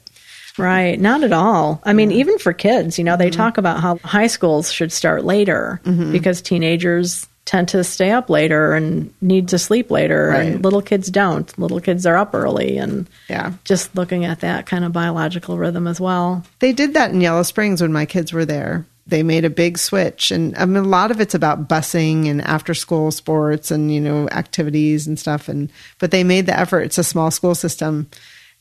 [0.59, 0.99] Right.
[0.99, 1.81] Not at all.
[1.85, 3.37] I mean, even for kids, you know, they mm-hmm.
[3.37, 6.13] talk about how high schools should start later mm-hmm.
[6.13, 10.47] because teenagers tend to stay up later and need to sleep later, Right.
[10.47, 11.57] and little kids don't.
[11.59, 13.53] Little kids are up early, and Yeah.
[13.65, 16.45] just looking at that kind of biological rhythm as well.
[16.59, 18.85] They did that in Yellow Springs when my kids were there.
[19.07, 22.43] They made a big switch, and I mean, a lot of it's about busing and
[22.43, 25.49] after school sports and you know activities and stuff.
[25.49, 26.81] And but they made the effort.
[26.81, 28.11] It's a small school system,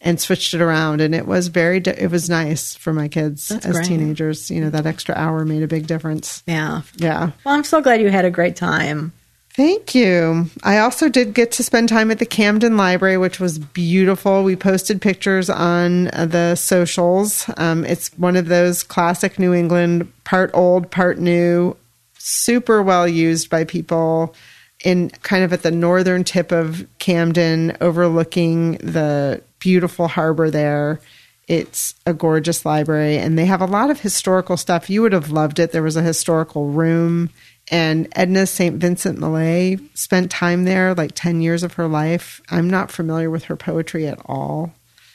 [0.06, 1.80] and switched it around, and it was very.
[1.80, 3.88] It was nice for my kids That's as great.
[3.88, 4.50] teenagers.
[4.50, 6.44] You know that extra hour made a big difference.
[6.46, 6.84] Yeah.
[6.96, 7.32] Yeah.
[7.44, 9.12] Well, I'm so glad you had a great time.
[9.50, 10.50] Thank you.
[10.64, 14.44] I also did get to spend time at the Camden Library, which was beautiful.
[14.44, 17.50] We posted pictures on uh, the socials.
[17.56, 21.78] Um, it's one of those classic New England, part old, part new,
[22.18, 24.36] super well used by people
[24.84, 31.00] in kind of at the northern tip of Camden, overlooking the beautiful harbor there.
[31.48, 34.92] It's a gorgeous library, and they have a lot of historical stuff.
[34.92, 35.72] You would have loved it.
[35.72, 37.32] There was a historical room,
[37.72, 38.76] and Edna St.
[38.76, 42.42] Vincent Millay spent time there, like 10 years of her life.
[42.52, 44.72] I'm not familiar with her poetry at all,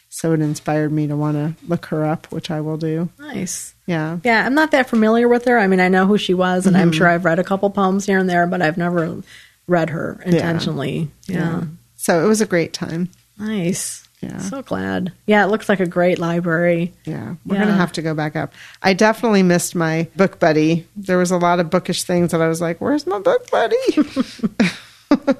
[0.08, 3.08] so it inspired me to want to look her up, which I will do.
[3.20, 3.76] Nice.
[3.86, 4.18] Yeah.
[4.24, 5.60] Yeah, I'm not that familiar with her.
[5.60, 6.98] I mean, I know who she was, and I'm mm-hmm.
[6.98, 9.22] sure I've read a couple poems here and there, but I've never
[9.68, 11.08] read her intentionally.
[11.26, 11.62] Yeah.
[11.94, 13.10] So it was a great time.
[13.38, 14.08] Nice.
[14.20, 14.38] Yeah.
[14.38, 15.12] So glad.
[15.26, 16.92] Yeah, it looks like a great library.
[17.04, 17.62] Yeah, we're Yeah.
[17.64, 18.52] going to have to go back up.
[18.82, 20.86] I definitely missed my book buddy.
[20.96, 23.76] There was a lot of bookish things that I was like, "Where's my book buddy?"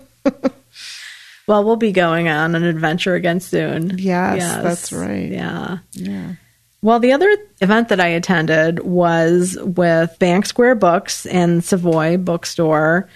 [1.46, 3.98] Well, we'll be going on an adventure again soon.
[3.98, 5.28] Yes, that's right.
[5.32, 5.78] Yeah.
[5.92, 6.34] yeah.
[6.80, 13.08] Well, the other event that I attended was with Bank Square Books and Savoy Bookstore.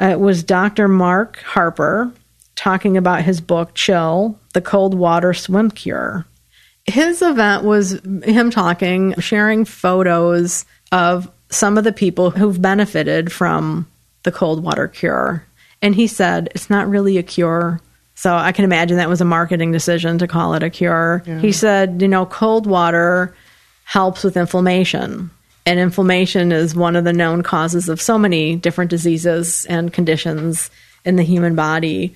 [0.00, 0.86] Uh, It was Dr.
[0.86, 2.12] Mark Harper
[2.56, 6.26] talking about his book, Chill The Cold Water Swim Cure.
[6.84, 13.86] His event was him talking, sharing photos of some of the people who've benefited from
[14.24, 15.44] the cold water cure.
[15.82, 17.80] And he said, it's not really a cure.
[18.14, 21.22] So I can imagine that was a marketing decision to call it a cure.
[21.40, 23.34] He said, you know, cold water
[23.84, 25.30] helps with inflammation.
[25.66, 30.70] And inflammation is one of the known causes of so many different diseases and conditions
[31.04, 32.14] in the human body.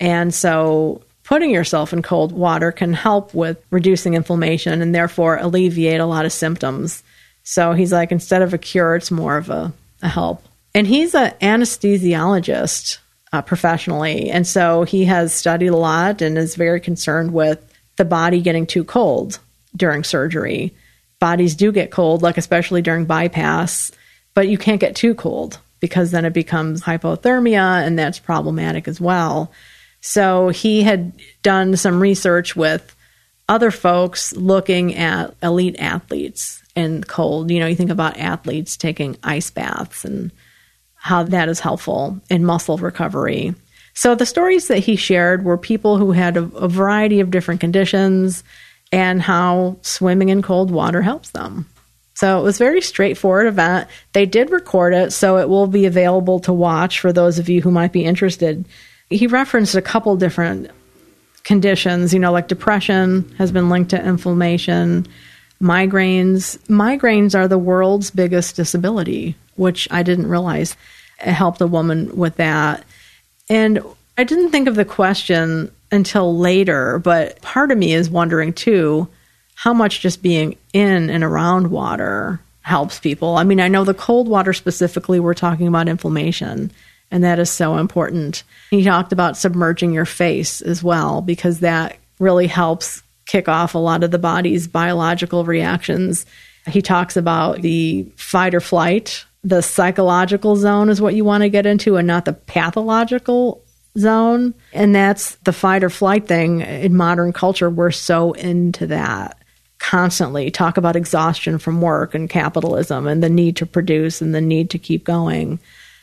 [0.00, 6.00] And so putting yourself in cold water can help with reducing inflammation and therefore alleviate
[6.00, 7.04] a lot of symptoms.
[7.44, 9.72] So he's like, instead of a cure, it's more of a,
[10.02, 10.42] a help.
[10.74, 12.98] And he's an anesthesiologist
[13.32, 14.30] uh, professionally.
[14.30, 17.64] And so he has studied a lot and is very concerned with
[17.96, 19.38] the body getting too cold
[19.76, 20.74] during surgery.
[21.18, 23.92] Bodies do get cold, like especially during bypass,
[24.34, 29.00] but you can't get too cold because then it becomes hypothermia and that's problematic as
[29.00, 29.52] well.
[30.00, 32.96] So he had done some research with
[33.48, 37.50] other folks looking at elite athletes and cold.
[37.50, 40.30] You know, you think about athletes taking ice baths and
[40.94, 43.54] how that is helpful in muscle recovery.
[43.94, 47.60] So the stories that he shared were people who had a, a variety of different
[47.60, 48.44] conditions
[48.92, 51.66] and how swimming in cold water helps them.
[52.14, 53.88] So it was very straightforward event.
[54.12, 57.62] They did record it, so it will be available to watch for those of you
[57.62, 58.66] who might be interested.
[59.10, 60.70] He referenced a couple different
[61.42, 65.06] conditions, you know, like depression has been linked to inflammation,
[65.60, 66.58] migraines.
[66.68, 70.76] Migraines are the world's biggest disability, which I didn't realize.
[71.18, 72.84] It helped a woman with that.
[73.48, 73.82] And
[74.16, 79.08] I didn't think of the question until later, but part of me is wondering too
[79.54, 83.36] how much just being in and around water helps people.
[83.36, 86.70] I mean, I know the cold water specifically, we're talking about inflammation,
[87.10, 88.42] and that is so important.
[88.70, 93.78] He talked about submerging your face as well, because that really helps kick off a
[93.78, 96.26] lot of the body's biological reactions.
[96.66, 99.24] He talks about the fight or flight.
[99.42, 103.62] The psychological zone is what you want to get into, and not the pathological
[103.98, 104.54] zone.
[104.72, 107.70] And that's the fight or flight thing in modern culture.
[107.70, 109.36] We're so into that
[109.78, 110.50] constantly.
[110.50, 114.70] Talk about exhaustion from work and capitalism and the need to produce and the need
[114.70, 115.58] to keep going.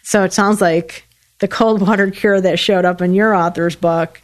[0.08, 1.04] So it sounds like
[1.40, 4.22] the cold water cure that showed up in your author's book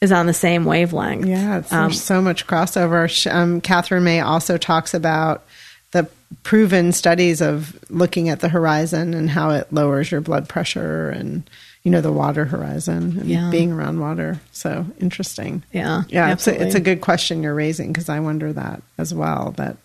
[0.00, 1.26] is on the same wavelength.
[1.26, 3.30] Yeah, it's, Um, there's so much crossover.
[3.30, 5.44] Um, Katherine May also talks about
[5.92, 6.08] the
[6.42, 11.42] proven studies of looking at the horizon and how it lowers your blood pressure and
[11.82, 13.50] you know the water horizon and Yeah.
[13.50, 14.40] being around water.
[14.52, 15.64] So interesting.
[15.70, 16.04] Yeah.
[16.08, 19.52] Yeah, it's a, it's a good question you're raising because I wonder that as well.
[19.58, 19.76] That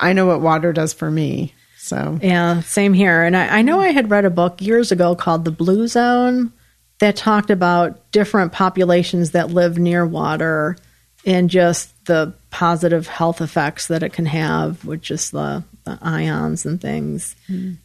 [0.00, 1.54] I know what water does for me.
[1.80, 3.24] So Yeah, same here.
[3.24, 6.52] And I, I know I had read a book years ago called The Blue Zone
[6.98, 10.76] that talked about different populations that live near water
[11.24, 16.66] and just the positive health effects that it can have with just the, the ions
[16.66, 17.34] and things.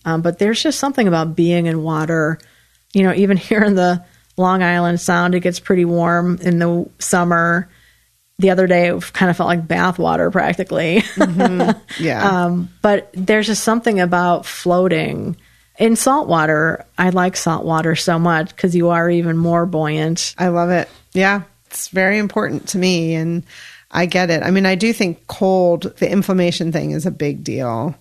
[0.03, 2.37] Um, but there's just something about being in water.
[2.93, 4.03] You know, even here in the
[4.35, 7.69] Long Island Sound, it gets pretty warm in the summer.
[8.37, 11.03] The other day, it kind of felt like bath water practically.
[11.99, 15.37] yeah, Um, but there's just something about floating
[15.79, 16.85] in salt water.
[16.97, 20.35] I like salt water so much because you are even more buoyant.
[20.37, 20.89] I love it.
[21.13, 23.43] Yeah, it's very important to me, and
[23.89, 24.43] I get it.
[24.43, 27.95] I mean, I do think cold, the inflammation thing is a big deal,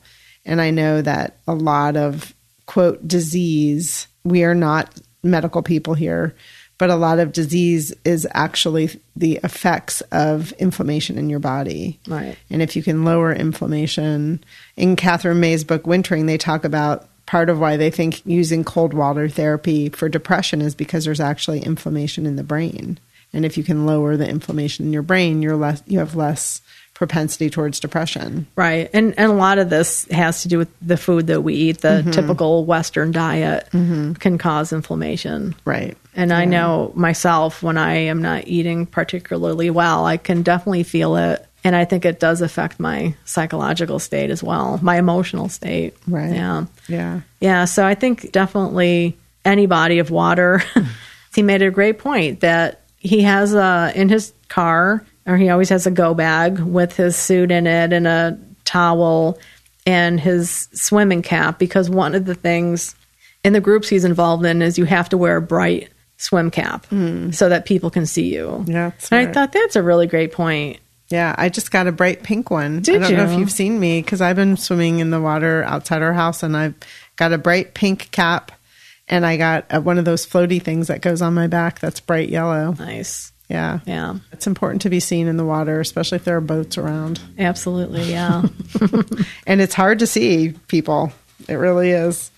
[0.45, 2.35] and I know that a lot of
[2.67, 4.09] quote disease.
[4.25, 6.35] We are not medical people here,
[6.79, 12.01] but a lot of disease is actually the effects of inflammation in your body.
[12.09, 12.37] Right.
[12.51, 14.45] And if you can lower inflammation,
[14.77, 18.93] in Katherine May's book, Wintering, they talk about part of why they think using cold
[18.93, 22.99] water therapy for depression is because there's actually inflammation in the brain.
[23.33, 26.61] And if you can lower the inflammation in your brain, you're less, you have less
[26.95, 28.47] propensity towards depression.
[28.57, 28.89] Right.
[28.93, 31.81] And, and a lot of this has to do with the food that we eat.
[31.81, 32.11] The mm-hmm.
[32.13, 34.15] typical Western diet mm-hmm.
[34.15, 35.55] can cause inflammation.
[35.65, 35.97] Right.
[36.15, 41.17] And I know myself when I am not eating particularly well, I can definitely feel
[41.17, 41.45] it.
[41.65, 45.97] And I think it does affect my psychological state as well, my emotional state.
[46.07, 46.35] Right.
[46.35, 46.67] Yeah.
[46.89, 47.21] Yeah.
[47.41, 50.63] Yeah, so I think definitely any body of water.
[51.35, 55.69] he made a great point that he has a in his car, or he always
[55.69, 59.39] has a go bag with his suit in it and a towel
[59.87, 62.95] and his swimming cap because one of the things
[63.43, 66.87] in the groups he's involved in is you have to wear a bright swim cap
[67.33, 68.65] so that people can see you.
[68.67, 70.79] Yeah, and I thought that's a really great point.
[71.11, 72.81] Yeah, I just got a bright pink one.
[72.81, 73.41] Did I don't know if you?
[73.41, 76.75] you've seen me because I've been swimming in the water outside our house, and I've
[77.17, 78.53] got a bright pink cap,
[79.07, 82.01] and I got uh one of those floaty things that goes on my back that's
[82.01, 82.73] bright yellow.
[82.73, 83.33] Nice.
[83.55, 84.17] Yeah, Yeah.
[84.33, 88.11] it's important to be seen in the water, especially if there are boats around, Absolutely.
[88.11, 88.43] Yeah.
[89.47, 91.13] and it's hard to see people.
[91.49, 92.31] It really is.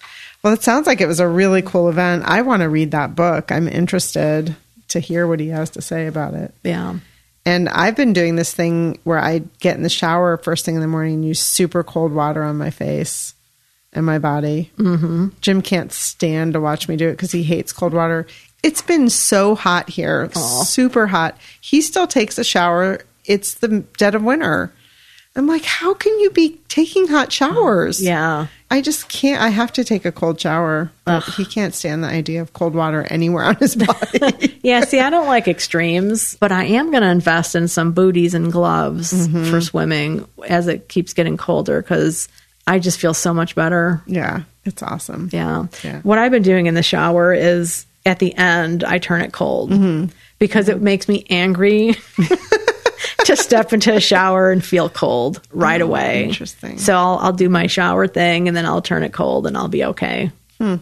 [0.43, 2.25] Well, it sounds like it was a really cool event.
[2.27, 3.51] I want to read that book.
[3.51, 4.55] I'm interested
[4.89, 6.55] to hear what he has to say about it.
[6.63, 6.99] yeah.
[7.45, 10.81] And I've been doing this thing where I get in the shower first thing in
[10.81, 13.35] the morning and use super cold water on my face
[13.93, 14.73] and my body.
[14.79, 15.29] Mm-hmm.
[15.41, 18.27] Jim can't stand to watch me do it because he hates cold water.
[18.63, 21.37] It's been so hot here, super hot.
[21.61, 23.01] He still takes a shower.
[23.25, 24.73] It's the dead of winter.
[25.37, 28.03] I'm like, how can you be taking hot showers?
[28.03, 28.47] Yeah.
[28.71, 29.41] I just can't.
[29.41, 30.91] I have to take a cold shower.
[31.37, 34.59] He can't stand the idea of cold water anywhere on his body.
[34.63, 38.33] Yeah, see, I don't like extremes, but I am going to invest in some booties
[38.35, 39.51] and gloves Mm-hmm.
[39.51, 42.29] for swimming as it keeps getting colder because
[42.67, 44.03] I just feel so much better.
[44.07, 45.29] yeah, it's awesome.
[45.33, 45.67] Yeah.
[45.85, 46.01] Yeah.
[46.01, 49.71] What I've been doing in the shower is at the end, I turn it cold
[49.71, 50.07] Mm-hmm.
[50.39, 51.95] because it makes me angry
[53.25, 56.23] to step into a shower and feel cold right away.
[56.25, 56.79] Oh, interesting.
[56.79, 59.69] So I'll, I'll do my shower thing and then I'll turn it cold and I'll
[59.69, 60.31] be okay.
[60.59, 60.77] Hmm.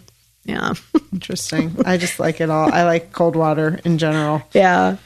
[0.45, 0.75] Yeah.
[1.13, 1.75] Interesting.
[1.87, 2.73] I just like it all.
[2.73, 4.43] I like cold water in general.
[4.53, 4.99] Yeah.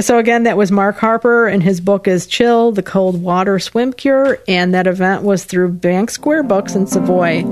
[0.00, 3.92] So again, that was Mark Harper, and his book is Chill: The Cold Water Swim
[3.92, 7.42] Cure, and that event was through Bank Square Books in Savoy.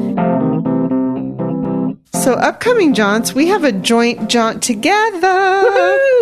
[2.18, 5.62] So, upcoming jaunts, we have a joint jaunt together.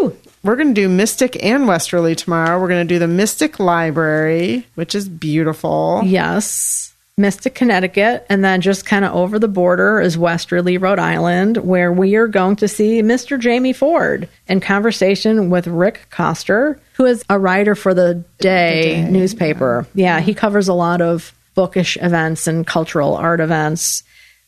[0.00, 0.16] Woo!
[0.44, 2.60] We're going to do Mystic and Westerly tomorrow.
[2.60, 6.02] We're going to do the Mystic Library, which is beautiful.
[6.04, 11.56] Yes, Mystic, Connecticut, and then just kind of over the border is Westerly, Rhode Island,
[11.56, 13.40] where we are going to see Mr.
[13.40, 19.10] Jamie Ford in conversation with Rick Koster, who is a writer for the Day, Day,
[19.10, 19.86] newspaper.
[19.94, 24.04] Yeah, he covers a lot of bookish events and cultural art events.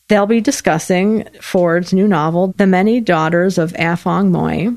[0.09, 4.70] They'll be discussing Ford's new novel, The Many Daughters of Afong Moy,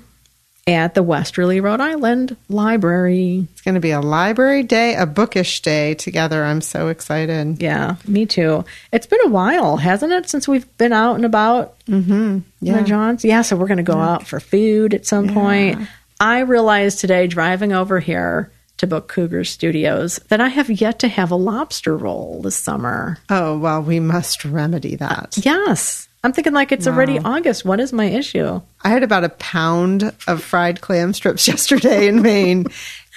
[0.68, 3.48] at the Westerly, Rhode Island Library.
[3.54, 6.44] It's going to be a library day, a bookish day together.
[6.44, 7.62] I'm so excited.
[7.62, 8.66] Yeah, me too.
[8.92, 11.80] It's been a while, hasn't it, since we've been out and about?
[11.86, 12.40] Mm-hmm.
[12.60, 12.84] Yeah.
[12.84, 13.24] Johns?
[13.24, 15.88] Yeah, so we're going to go out for food at some point.
[16.20, 18.52] I realized today, driving over here
[18.82, 23.18] to book Cougar Studios, that I have yet to have a lobster roll this summer.
[23.30, 25.38] Oh, well, we must remedy that.
[25.38, 26.10] Yes.
[26.24, 27.64] I'm thinking like it's already August.
[27.64, 28.62] What is my issue?
[28.84, 32.66] I had about a pound of fried clam strips yesterday in Maine.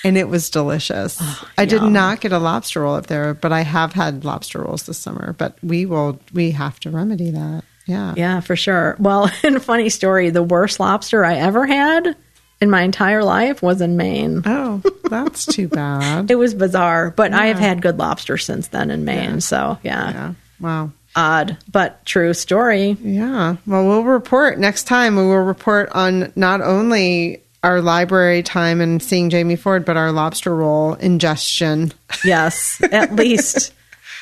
[0.04, 1.20] and it was delicious.
[1.56, 4.84] I did not get a lobster roll up there, but I have had lobster rolls
[4.84, 5.32] this summer.
[5.32, 7.64] But we will, we have to remedy that.
[7.86, 8.14] Yeah.
[8.16, 8.96] Yeah, for sure.
[8.98, 12.16] Well, and funny story the worst lobster I ever had
[12.64, 14.42] in my entire life was in Maine.
[14.44, 16.28] Oh, that's too bad.
[16.30, 19.34] It was bizarre, but I have had good lobster since then in Maine.
[19.34, 19.38] Yeah.
[19.38, 20.32] So, yeah, Yeah.
[20.60, 20.90] Wow.
[21.14, 22.96] odd, but true story.
[23.02, 23.56] Yeah.
[23.66, 25.14] Well, we'll report next time.
[25.16, 30.10] We will report on not only our library time and seeing Jamie Ford, but our
[30.12, 31.92] lobster roll ingestion.
[32.24, 33.72] Yes, at least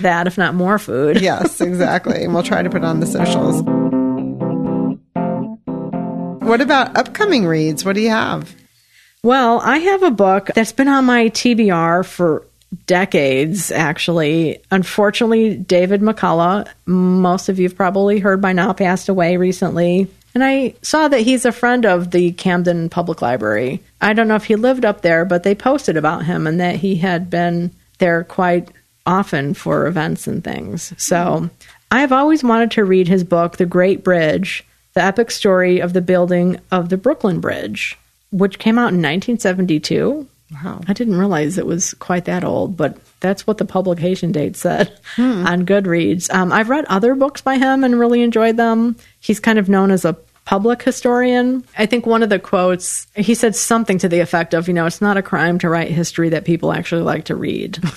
[0.00, 1.20] that, if not more food.
[1.20, 2.24] Yes, exactly.
[2.24, 3.62] and we'll try to put on the socials.
[6.42, 7.84] What about upcoming reads?
[7.84, 8.54] What do you have?
[9.22, 12.44] Well, I have a book that's been on my TBR for
[12.86, 14.60] decades, actually.
[14.70, 20.08] Unfortunately, David McCullough, most of you have probably heard by now, passed away recently.
[20.34, 23.80] And I saw that he's a friend of the Camden Public Library.
[24.00, 26.76] I don't know if he lived up there, but they posted about him and that
[26.76, 28.68] he had been there quite
[29.06, 30.92] often for events and things.
[30.96, 31.50] So
[31.90, 34.64] I've always wanted to read his book, The Great Bridge,
[34.94, 37.98] the epic story of the building of the Brooklyn Bridge,
[38.30, 40.26] which came out in 1972.
[40.52, 40.80] Wow.
[40.86, 44.92] I didn't realize it was quite that old, but that's what the publication date said
[45.18, 46.32] on Goodreads.
[46.32, 48.96] Um, I've read other books by him and really enjoyed them.
[49.20, 51.64] He's kind of known as a public historian.
[51.78, 54.86] I think one of the quotes, he said something to the effect of, you know,
[54.86, 57.78] it's not a crime to write history that people actually like to read.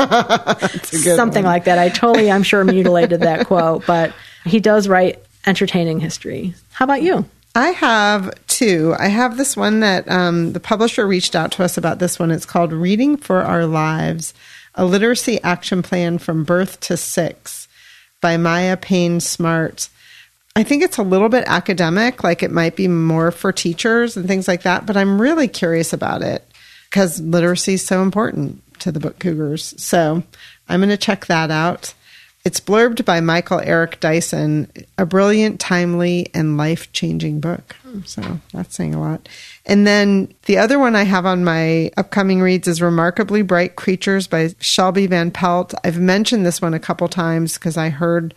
[0.82, 1.78] something like that.
[1.78, 6.54] I totally, I'm sure, mutilated that quote, but he does write entertaining history.
[6.72, 7.26] How about you?
[7.54, 8.94] I have two.
[8.98, 12.30] I have this one that um, the publisher reached out to us about this one.
[12.30, 14.34] It's called Reading for Our Lives
[14.76, 17.66] A Literacy Action Plan from Birth to Six
[18.20, 19.88] by Maya Payne Smart.
[20.54, 24.28] I think it's a little bit academic, like it might be more for teachers and
[24.28, 26.44] things like that, but I'm really curious about it
[26.88, 29.74] because literacy is so important to the book Cougars.
[29.82, 30.22] So
[30.68, 31.94] I'm going to check that out.
[32.42, 37.76] It's blurbed by Michael Eric Dyson, a brilliant, timely, and life changing book.
[38.06, 39.28] So that's saying a lot.
[39.66, 44.26] And then the other one I have on my upcoming reads is Remarkably Bright Creatures
[44.26, 45.74] by Shelby Van Pelt.
[45.84, 48.32] I've mentioned this one a couple times because I heard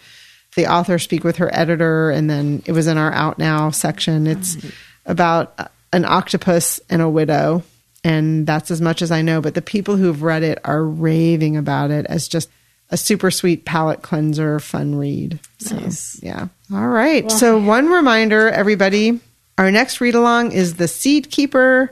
[0.56, 4.28] the author speak with her editor, and then it was in our Out Now section.
[4.28, 4.58] It's
[5.06, 7.64] about an octopus and a widow.
[8.04, 9.40] And that's as much as I know.
[9.40, 12.50] But the people who've read it are raving about it as just
[12.94, 15.40] a super sweet palate cleanser, fun read.
[15.57, 16.20] So, Nice.
[16.22, 16.48] yeah.
[16.72, 17.30] All right.
[17.32, 19.20] so, one reminder, everybody
[19.57, 21.91] our next read along is The Seed Keeper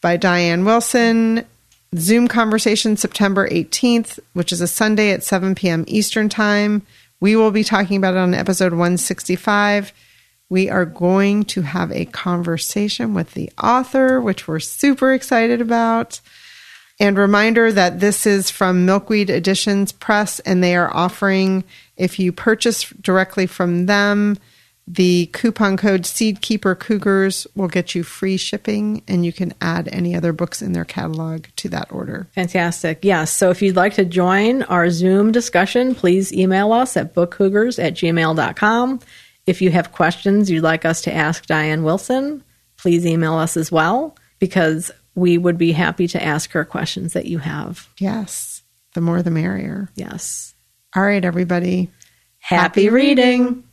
[0.00, 1.44] by Diane Wilson.
[1.96, 5.84] Zoom conversation September 18th, which is a Sunday at 7 p.m.
[5.86, 6.82] Eastern Time.
[7.20, 9.92] We will be talking about it on episode 165.
[10.50, 16.20] We are going to have a conversation with the author, which we're super excited about.
[17.00, 21.62] And reminder that this is from Milkweed Editions Press, and they are offering,
[21.96, 24.36] if you purchase directly from them,
[24.90, 30.16] the coupon code Seedkeeper Cougars will get you free shipping, and you can add any
[30.16, 32.26] other books in their catalog to that order.
[32.32, 33.00] Fantastic.
[33.02, 33.30] Yes.
[33.30, 37.94] So if you'd like to join our Zoom discussion, please email us at bookcougars at
[37.94, 39.00] gmail.com.
[39.46, 42.42] If you have questions you'd like us to ask Diane Wilson,
[42.78, 47.26] please email us as well because we would be happy to ask her questions that
[47.26, 47.88] you have.
[47.98, 48.62] Yes,
[48.94, 49.90] the more the merrier.
[49.94, 50.54] Yes.
[50.96, 51.90] All right, everybody.
[52.38, 53.64] Happy reading.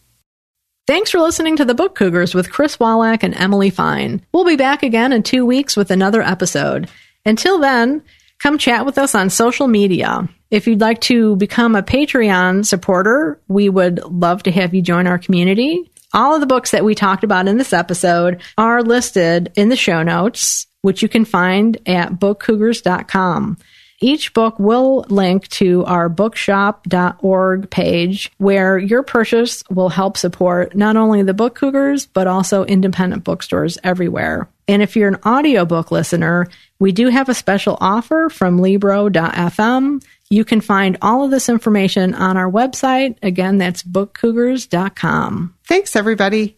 [0.88, 4.24] Thanks for listening to the Book Cougars with Chris Wolak and Emily Fine.
[4.32, 6.90] We'll be back again in two weeks with another episode.
[7.26, 8.04] Until then,
[8.40, 10.30] come chat with us on social media.
[10.52, 15.08] If you'd like to become a Patreon supporter, we would love to have you join
[15.08, 15.92] our community.
[16.16, 19.76] All of the books that we talked about in this episode are listed in the
[19.76, 23.58] show notes, which you can find at bookcougars.com.
[24.00, 30.96] Each book will link to our bookshop.org page where your purchase will help support not
[30.96, 34.48] only the book cougars, but also independent bookstores everywhere.
[34.70, 36.48] And if you're an audiobook listener,
[36.80, 40.02] we do have a special offer from Libro.fm.
[40.30, 43.18] You can find all of this information on our website.
[43.22, 45.56] Again, that's bookcougars.com.
[45.68, 46.56] Thanks, everybody.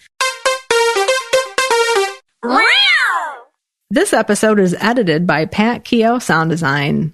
[3.89, 7.13] This episode is edited by Pat Keogh Sound Design.